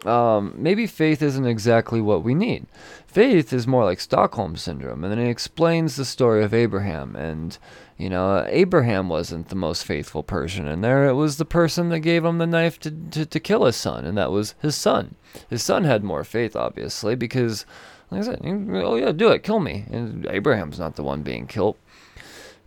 [0.05, 2.67] um, maybe faith isn't exactly what we need.
[3.07, 7.17] Faith is more like Stockholm syndrome, and then he explains the story of Abraham.
[7.17, 7.57] And
[7.97, 11.07] you know, Abraham wasn't the most faithful person in there.
[11.09, 14.05] It was the person that gave him the knife to, to, to kill his son,
[14.05, 15.15] and that was his son.
[15.49, 17.65] His son had more faith, obviously, because,
[18.11, 19.87] like I said, oh yeah, do it, kill me.
[19.91, 21.77] And Abraham's not the one being killed.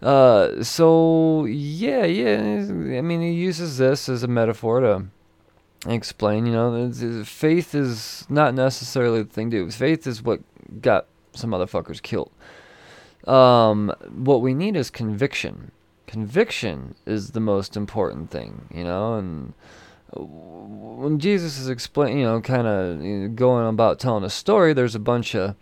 [0.02, 2.38] Uh, so yeah, yeah.
[2.38, 5.06] I mean, he uses this as a metaphor to
[5.86, 6.46] explain.
[6.46, 6.92] You know,
[7.24, 9.72] faith is not necessarily the thing to do.
[9.72, 10.42] Faith is what
[10.82, 12.32] got some motherfuckers killed.
[13.28, 15.72] Um, what we need is conviction.
[16.08, 19.54] Conviction is the most important thing, you know, and
[20.14, 25.00] when Jesus is explaining, you know, kind of going about telling a story, there's a
[25.00, 25.56] bunch of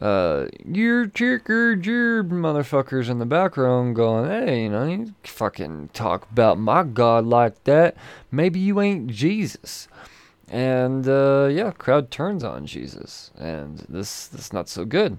[0.00, 6.28] uh, you're chicker jerb motherfuckers in the background going, hey, you know, you fucking talk
[6.30, 7.94] about my God like that.
[8.30, 9.88] Maybe you ain't Jesus.
[10.48, 15.18] And uh, yeah, crowd turns on Jesus, and this this not so good.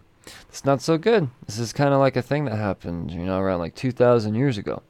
[0.50, 1.30] It's not so good.
[1.46, 4.58] This is kind of like a thing that happened, you know, around like 2,000 years
[4.58, 4.82] ago.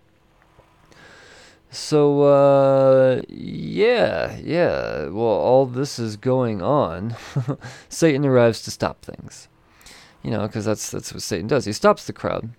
[1.72, 5.06] So, uh, yeah, yeah.
[5.08, 7.16] Well, all this is going on.
[7.90, 9.48] Satan arrives to stop things
[10.24, 11.66] you know, because that's that's what Satan does.
[11.66, 12.50] He stops the crowd,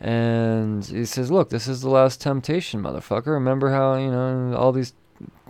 [0.00, 3.26] and he says, "Look, this is the last temptation, motherfucker.
[3.26, 4.92] Remember how you know all these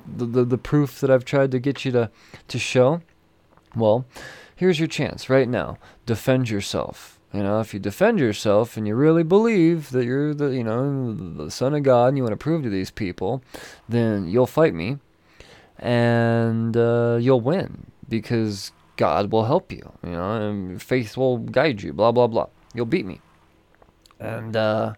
[0.07, 2.11] the the, the proof that I've tried to get you to
[2.49, 3.01] to show.
[3.75, 4.07] Well,
[4.55, 5.79] here's your chance right now.
[6.05, 10.47] Defend yourself." You know, if you defend yourself and you really believe that you're the,
[10.47, 13.43] you know, the son of God and you want to prove to these people,
[13.89, 14.99] then you'll fight me
[15.79, 21.83] and uh, you'll win because God will help you, you know, and faith will guide
[21.83, 22.47] you, blah, blah, blah.
[22.75, 23.21] You'll beat me.
[24.19, 24.95] And, uh,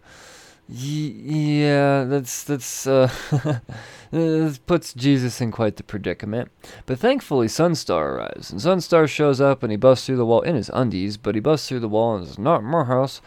[0.68, 3.11] yeah, that's, that's, uh,
[4.11, 6.51] this puts Jesus in quite the predicament.
[6.86, 10.55] But thankfully, Sunstar arrives, and Sunstar shows up and he busts through the wall in
[10.55, 13.20] his undies, but he busts through the wall and it's not my house.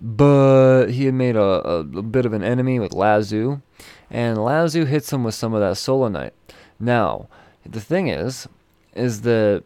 [0.00, 3.60] But he had made a, a, a bit of an enemy with Lazu,
[4.10, 6.32] and Lazu hits him with some of that Solanite.
[6.80, 7.28] Now,
[7.64, 8.48] the thing is,
[8.94, 9.62] is that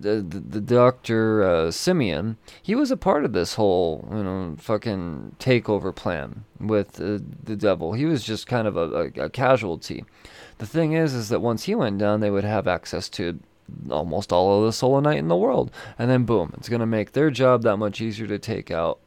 [0.00, 4.56] the, the, the doctor uh, Simeon, he was a part of this whole you know
[4.58, 7.92] fucking takeover plan with uh, the devil.
[7.92, 10.04] He was just kind of a, a, a, casualty.
[10.58, 13.38] The thing is, is that once he went down, they would have access to
[13.90, 17.30] almost all of the solanite in the world, and then boom, it's gonna make their
[17.30, 18.98] job that much easier to take out.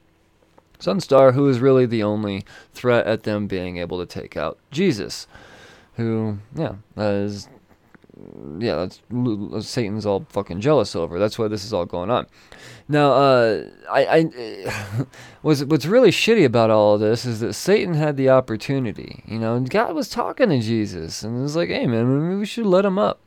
[0.80, 5.28] Sunstar, who is really the only threat at them being able to take out Jesus,
[5.96, 7.50] who yeah is
[8.60, 9.02] yeah, that's
[9.68, 11.20] Satan's all fucking jealous over.
[11.20, 12.28] That's why this is all going on.
[12.88, 15.06] Now, uh, I, I
[15.44, 19.24] was what's really shitty about all of this is that Satan had the opportunity.
[19.26, 22.46] You know, God was talking to Jesus, and it was like, "Hey, man, maybe we
[22.46, 23.20] should let him up."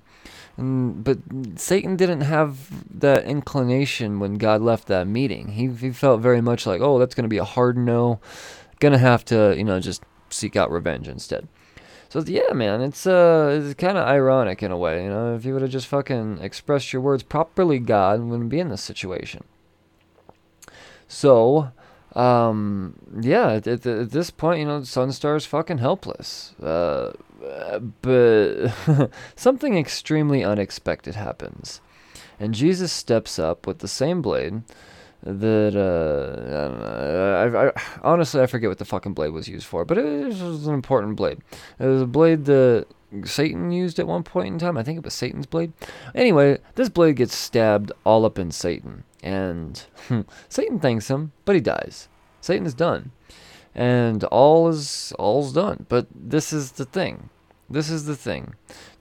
[0.56, 1.18] And, but
[1.56, 5.48] Satan didn't have that inclination when God left that meeting.
[5.48, 8.20] He, he felt very much like, "Oh, that's going to be a hard no.
[8.80, 11.48] Gonna have to, you know, just seek out revenge instead."
[12.10, 15.36] So yeah, man, it's uh, it's kind of ironic in a way, you know.
[15.36, 18.82] If you would have just fucking expressed your words properly, God wouldn't be in this
[18.82, 19.44] situation.
[21.06, 21.70] So,
[22.16, 26.52] um, yeah, at, at, at this point, you know, Sunstar's fucking helpless.
[26.60, 27.12] Uh,
[28.02, 28.72] but
[29.36, 31.80] something extremely unexpected happens,
[32.40, 34.64] and Jesus steps up with the same blade
[35.22, 37.58] that uh, I don't know.
[37.58, 40.66] I, I, honestly I forget what the fucking blade was used for, but it was
[40.66, 41.38] an important blade.
[41.78, 42.86] It was a blade that
[43.24, 44.76] Satan used at one point in time.
[44.76, 45.72] I think it was Satan's blade.
[46.14, 49.82] Anyway, this blade gets stabbed all up in Satan, and
[50.48, 52.08] Satan thanks him, but he dies.
[52.40, 53.10] Satan is done,
[53.74, 55.86] and all is all's done.
[55.88, 57.30] But this is the thing.
[57.70, 58.54] This is the thing.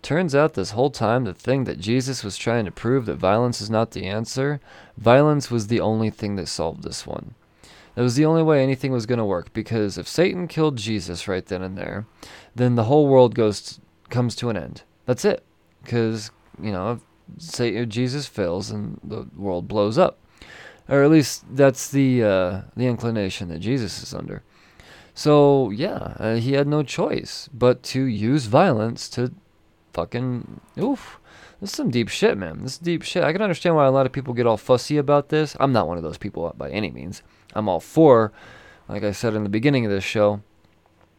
[0.04, 3.62] Turns out this whole time, the thing that Jesus was trying to prove that violence
[3.62, 4.60] is not the answer,
[4.96, 7.34] violence was the only thing that solved this one.
[7.96, 11.28] That was the only way anything was going to work because if Satan killed Jesus
[11.28, 12.06] right then and there,
[12.56, 14.84] then the whole world goes comes to an end.
[15.06, 15.44] That's it.
[15.84, 17.00] Because, you know, if
[17.44, 20.20] Satan, Jesus fails and the world blows up.
[20.88, 24.44] Or at least that's the uh, the inclination that Jesus is under.
[25.20, 29.34] So, yeah, uh, he had no choice but to use violence to
[29.92, 31.20] fucking oof.
[31.60, 32.64] This is some deep shit, man.
[32.64, 33.26] This is deep shit.
[33.26, 35.58] I can understand why a lot of people get all fussy about this.
[35.60, 37.22] I'm not one of those people by any means.
[37.54, 38.32] I'm all for,
[38.88, 40.42] like I said in the beginning of this show,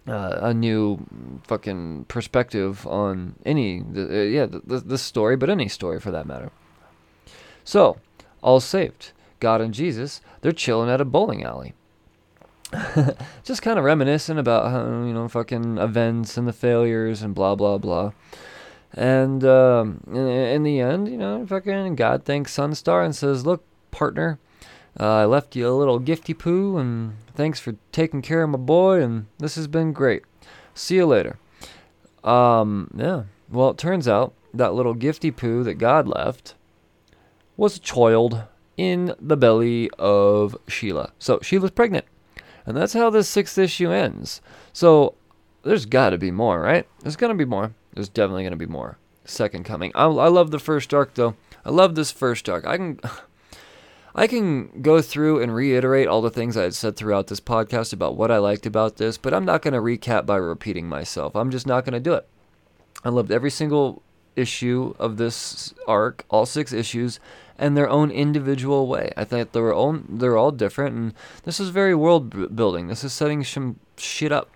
[0.09, 1.07] uh, a new
[1.47, 6.51] fucking perspective on any, uh, yeah, th- this story, but any story for that matter.
[7.65, 7.99] So,
[8.43, 9.13] all saved.
[9.41, 11.75] God and Jesus, they're chilling at a bowling alley.
[13.45, 17.55] Just kind of reminiscing about how, you know, fucking events and the failures and blah,
[17.55, 18.13] blah, blah.
[18.93, 23.65] And um, in, in, the end, you know, fucking God thanks Sunstar and says, "Look,
[23.91, 24.39] partner,
[24.99, 28.59] uh, I left you a little gifty poo, and thanks for taking care of my
[28.59, 30.23] boy, and this has been great.
[30.75, 31.39] See you later."
[32.25, 33.25] Um, yeah.
[33.49, 36.55] Well, it turns out that little gifty poo that God left
[37.57, 38.43] was a child
[38.77, 41.13] in the belly of Sheila.
[41.19, 42.07] So Sheila's pregnant,
[42.71, 44.41] and that's how this sixth issue ends.
[44.73, 45.15] So
[45.63, 46.87] there's got to be more, right?
[47.03, 47.75] There's gonna be more.
[47.93, 48.99] There's definitely going to be more.
[49.25, 49.93] Second coming.
[49.95, 51.35] I, I love the first arc though.
[51.65, 52.67] I love this first arc.
[52.67, 53.01] I can
[54.15, 57.93] I can go through and reiterate all the things I had said throughout this podcast
[57.93, 61.37] about what I liked about this, but I'm not going to recap by repeating myself.
[61.37, 62.27] I'm just not going to do it.
[63.05, 64.03] I loved every single
[64.35, 67.21] issue of this arc, all six issues,
[67.61, 69.13] and their own individual way.
[69.17, 72.89] I think they're all they're all different, and this is very world building.
[72.89, 74.51] This is setting some shit up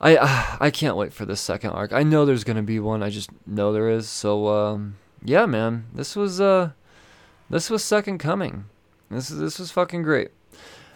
[0.00, 1.92] I uh, I can't wait for this second arc.
[1.92, 3.02] I know there's gonna be one.
[3.02, 4.08] I just know there is.
[4.08, 6.70] So um, yeah, man, this was uh,
[7.48, 8.66] this was second coming.
[9.10, 10.30] This is this was fucking great.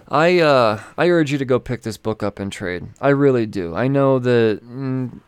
[0.08, 2.88] I uh, I urge you to go pick this book up and trade.
[3.00, 3.74] I really do.
[3.74, 5.20] I know that mm,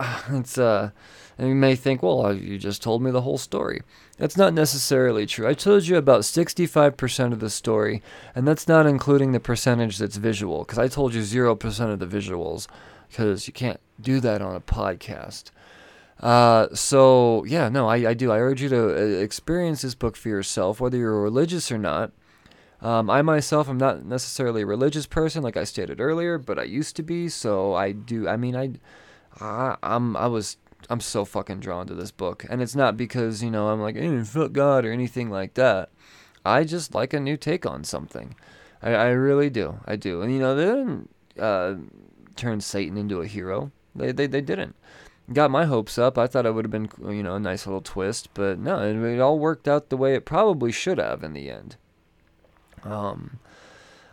[0.30, 0.90] it's uh,
[1.38, 3.82] and you may think, well, you just told me the whole story.
[4.18, 5.48] That's not necessarily true.
[5.48, 8.02] I told you about 65% of the story,
[8.34, 12.06] and that's not including the percentage that's visual, because I told you 0% of the
[12.06, 12.68] visuals
[13.12, 15.50] because you can't do that on a podcast.
[16.18, 18.30] Uh, so yeah, no, I, I do.
[18.30, 22.12] I urge you to uh, experience this book for yourself, whether you're religious or not.
[22.80, 26.64] Um, I myself am not necessarily a religious person, like I stated earlier, but I
[26.64, 27.28] used to be.
[27.28, 28.28] So I do.
[28.28, 28.72] I mean, I,
[29.40, 30.56] I I'm I was
[30.90, 33.96] I'm so fucking drawn to this book, and it's not because you know I'm like
[33.96, 35.90] hey, fuck God or anything like that.
[36.44, 38.34] I just like a new take on something.
[38.82, 39.78] I, I really do.
[39.86, 41.10] I do, and you know they didn't.
[41.38, 41.74] Uh,
[42.36, 43.70] turn Satan into a hero.
[43.94, 44.74] They they, they didn't.
[45.32, 46.18] Got my hopes up.
[46.18, 48.96] I thought it would have been you know a nice little twist, but no, it,
[48.96, 51.76] it all worked out the way it probably should have in the end.
[52.84, 53.38] Um,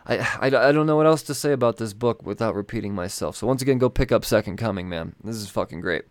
[0.06, 3.36] I, I, I don't know what else to say about this book without repeating myself.
[3.36, 5.14] So once again, go pick up Second Coming, man.
[5.22, 6.04] This is fucking great.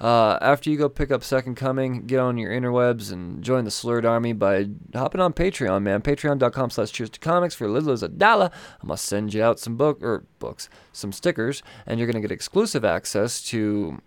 [0.00, 3.70] Uh, after you go pick up Second Coming, get on your interwebs and join the
[3.70, 6.02] Slurred Army by hopping on Patreon, man.
[6.02, 8.50] Patreon.com slash cheers to comics for little as a dollar.
[8.80, 12.20] I'm going to send you out some book or books, some stickers, and you're going
[12.20, 14.00] to get exclusive access to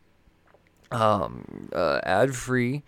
[0.91, 2.83] um, uh, ad-free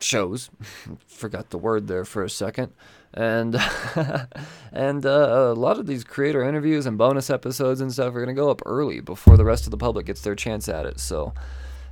[0.00, 0.50] shows.
[1.06, 2.72] Forgot the word there for a second
[3.14, 3.56] and
[4.72, 8.34] and uh, a lot of these creator interviews and bonus episodes and stuff are gonna
[8.34, 11.00] go up early before the rest of the public gets their chance at it.
[11.00, 11.32] So,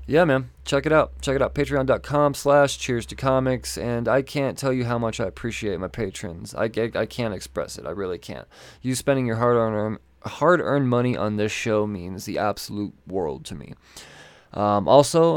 [0.06, 1.20] yeah, man, check it out.
[1.20, 1.54] Check it out.
[1.54, 6.54] Patreon.com/slash Cheers to Comics, and I can't tell you how much I appreciate my patrons.
[6.54, 7.86] I, I, I can't express it.
[7.86, 8.46] I really can't.
[8.82, 13.74] You spending your hard-earned hard-earned money on this show means the absolute world to me.
[14.56, 15.36] Um, also,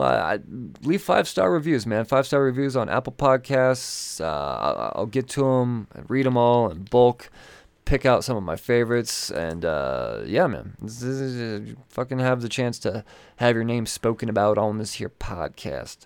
[0.82, 2.06] leave five star reviews, man.
[2.06, 4.22] Five star reviews on Apple Podcasts.
[4.22, 7.30] Uh, I'll get to them, read them all in bulk,
[7.84, 12.48] pick out some of my favorites, and uh, yeah, man, this is, fucking have the
[12.48, 13.04] chance to
[13.36, 16.06] have your name spoken about on this here podcast.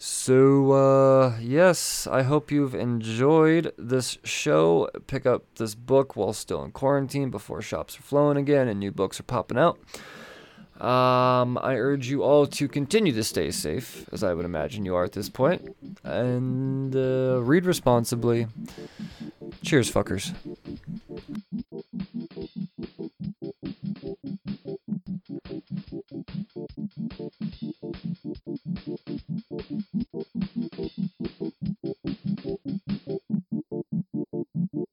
[0.00, 4.88] So, uh, yes, I hope you've enjoyed this show.
[5.08, 8.92] Pick up this book while still in quarantine before shops are flowing again and new
[8.92, 9.76] books are popping out.
[10.80, 14.94] Um, I urge you all to continue to stay safe, as I would imagine you
[14.94, 15.74] are at this point,
[16.04, 18.46] and uh, read responsibly.
[19.62, 20.32] Cheers, fuckers.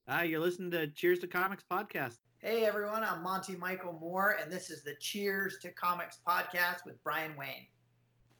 [0.08, 2.16] Hi, you're listening to Cheers to Comics podcast.
[2.48, 7.02] Hey everyone, I'm Monty Michael Moore, and this is the Cheers to Comics podcast with
[7.02, 7.66] Brian Wayne.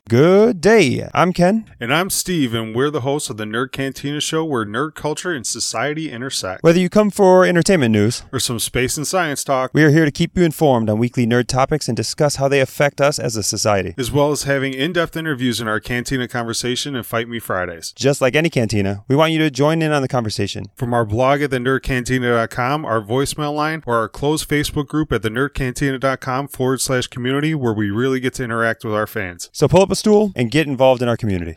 [0.08, 1.08] Good day.
[1.14, 1.68] I'm Ken.
[1.80, 5.32] And I'm Steve, and we're the hosts of the Nerd Cantina show where nerd culture
[5.32, 6.62] and society intersect.
[6.62, 10.04] Whether you come for entertainment news or some space and science talk, we are here
[10.04, 13.34] to keep you informed on weekly nerd topics and discuss how they affect us as
[13.34, 13.96] a society.
[13.98, 17.90] As well as having in depth interviews in our Cantina conversation and Fight Me Fridays.
[17.90, 20.66] Just like any cantina, we want you to join in on the conversation.
[20.76, 26.46] From our blog at thenerdcantina.com, our voicemail line, or our closed Facebook group at thenerdcantina.com
[26.46, 29.50] forward slash community where we really get to interact with our fans.
[29.52, 31.54] So pull up a stool and get involved in our community.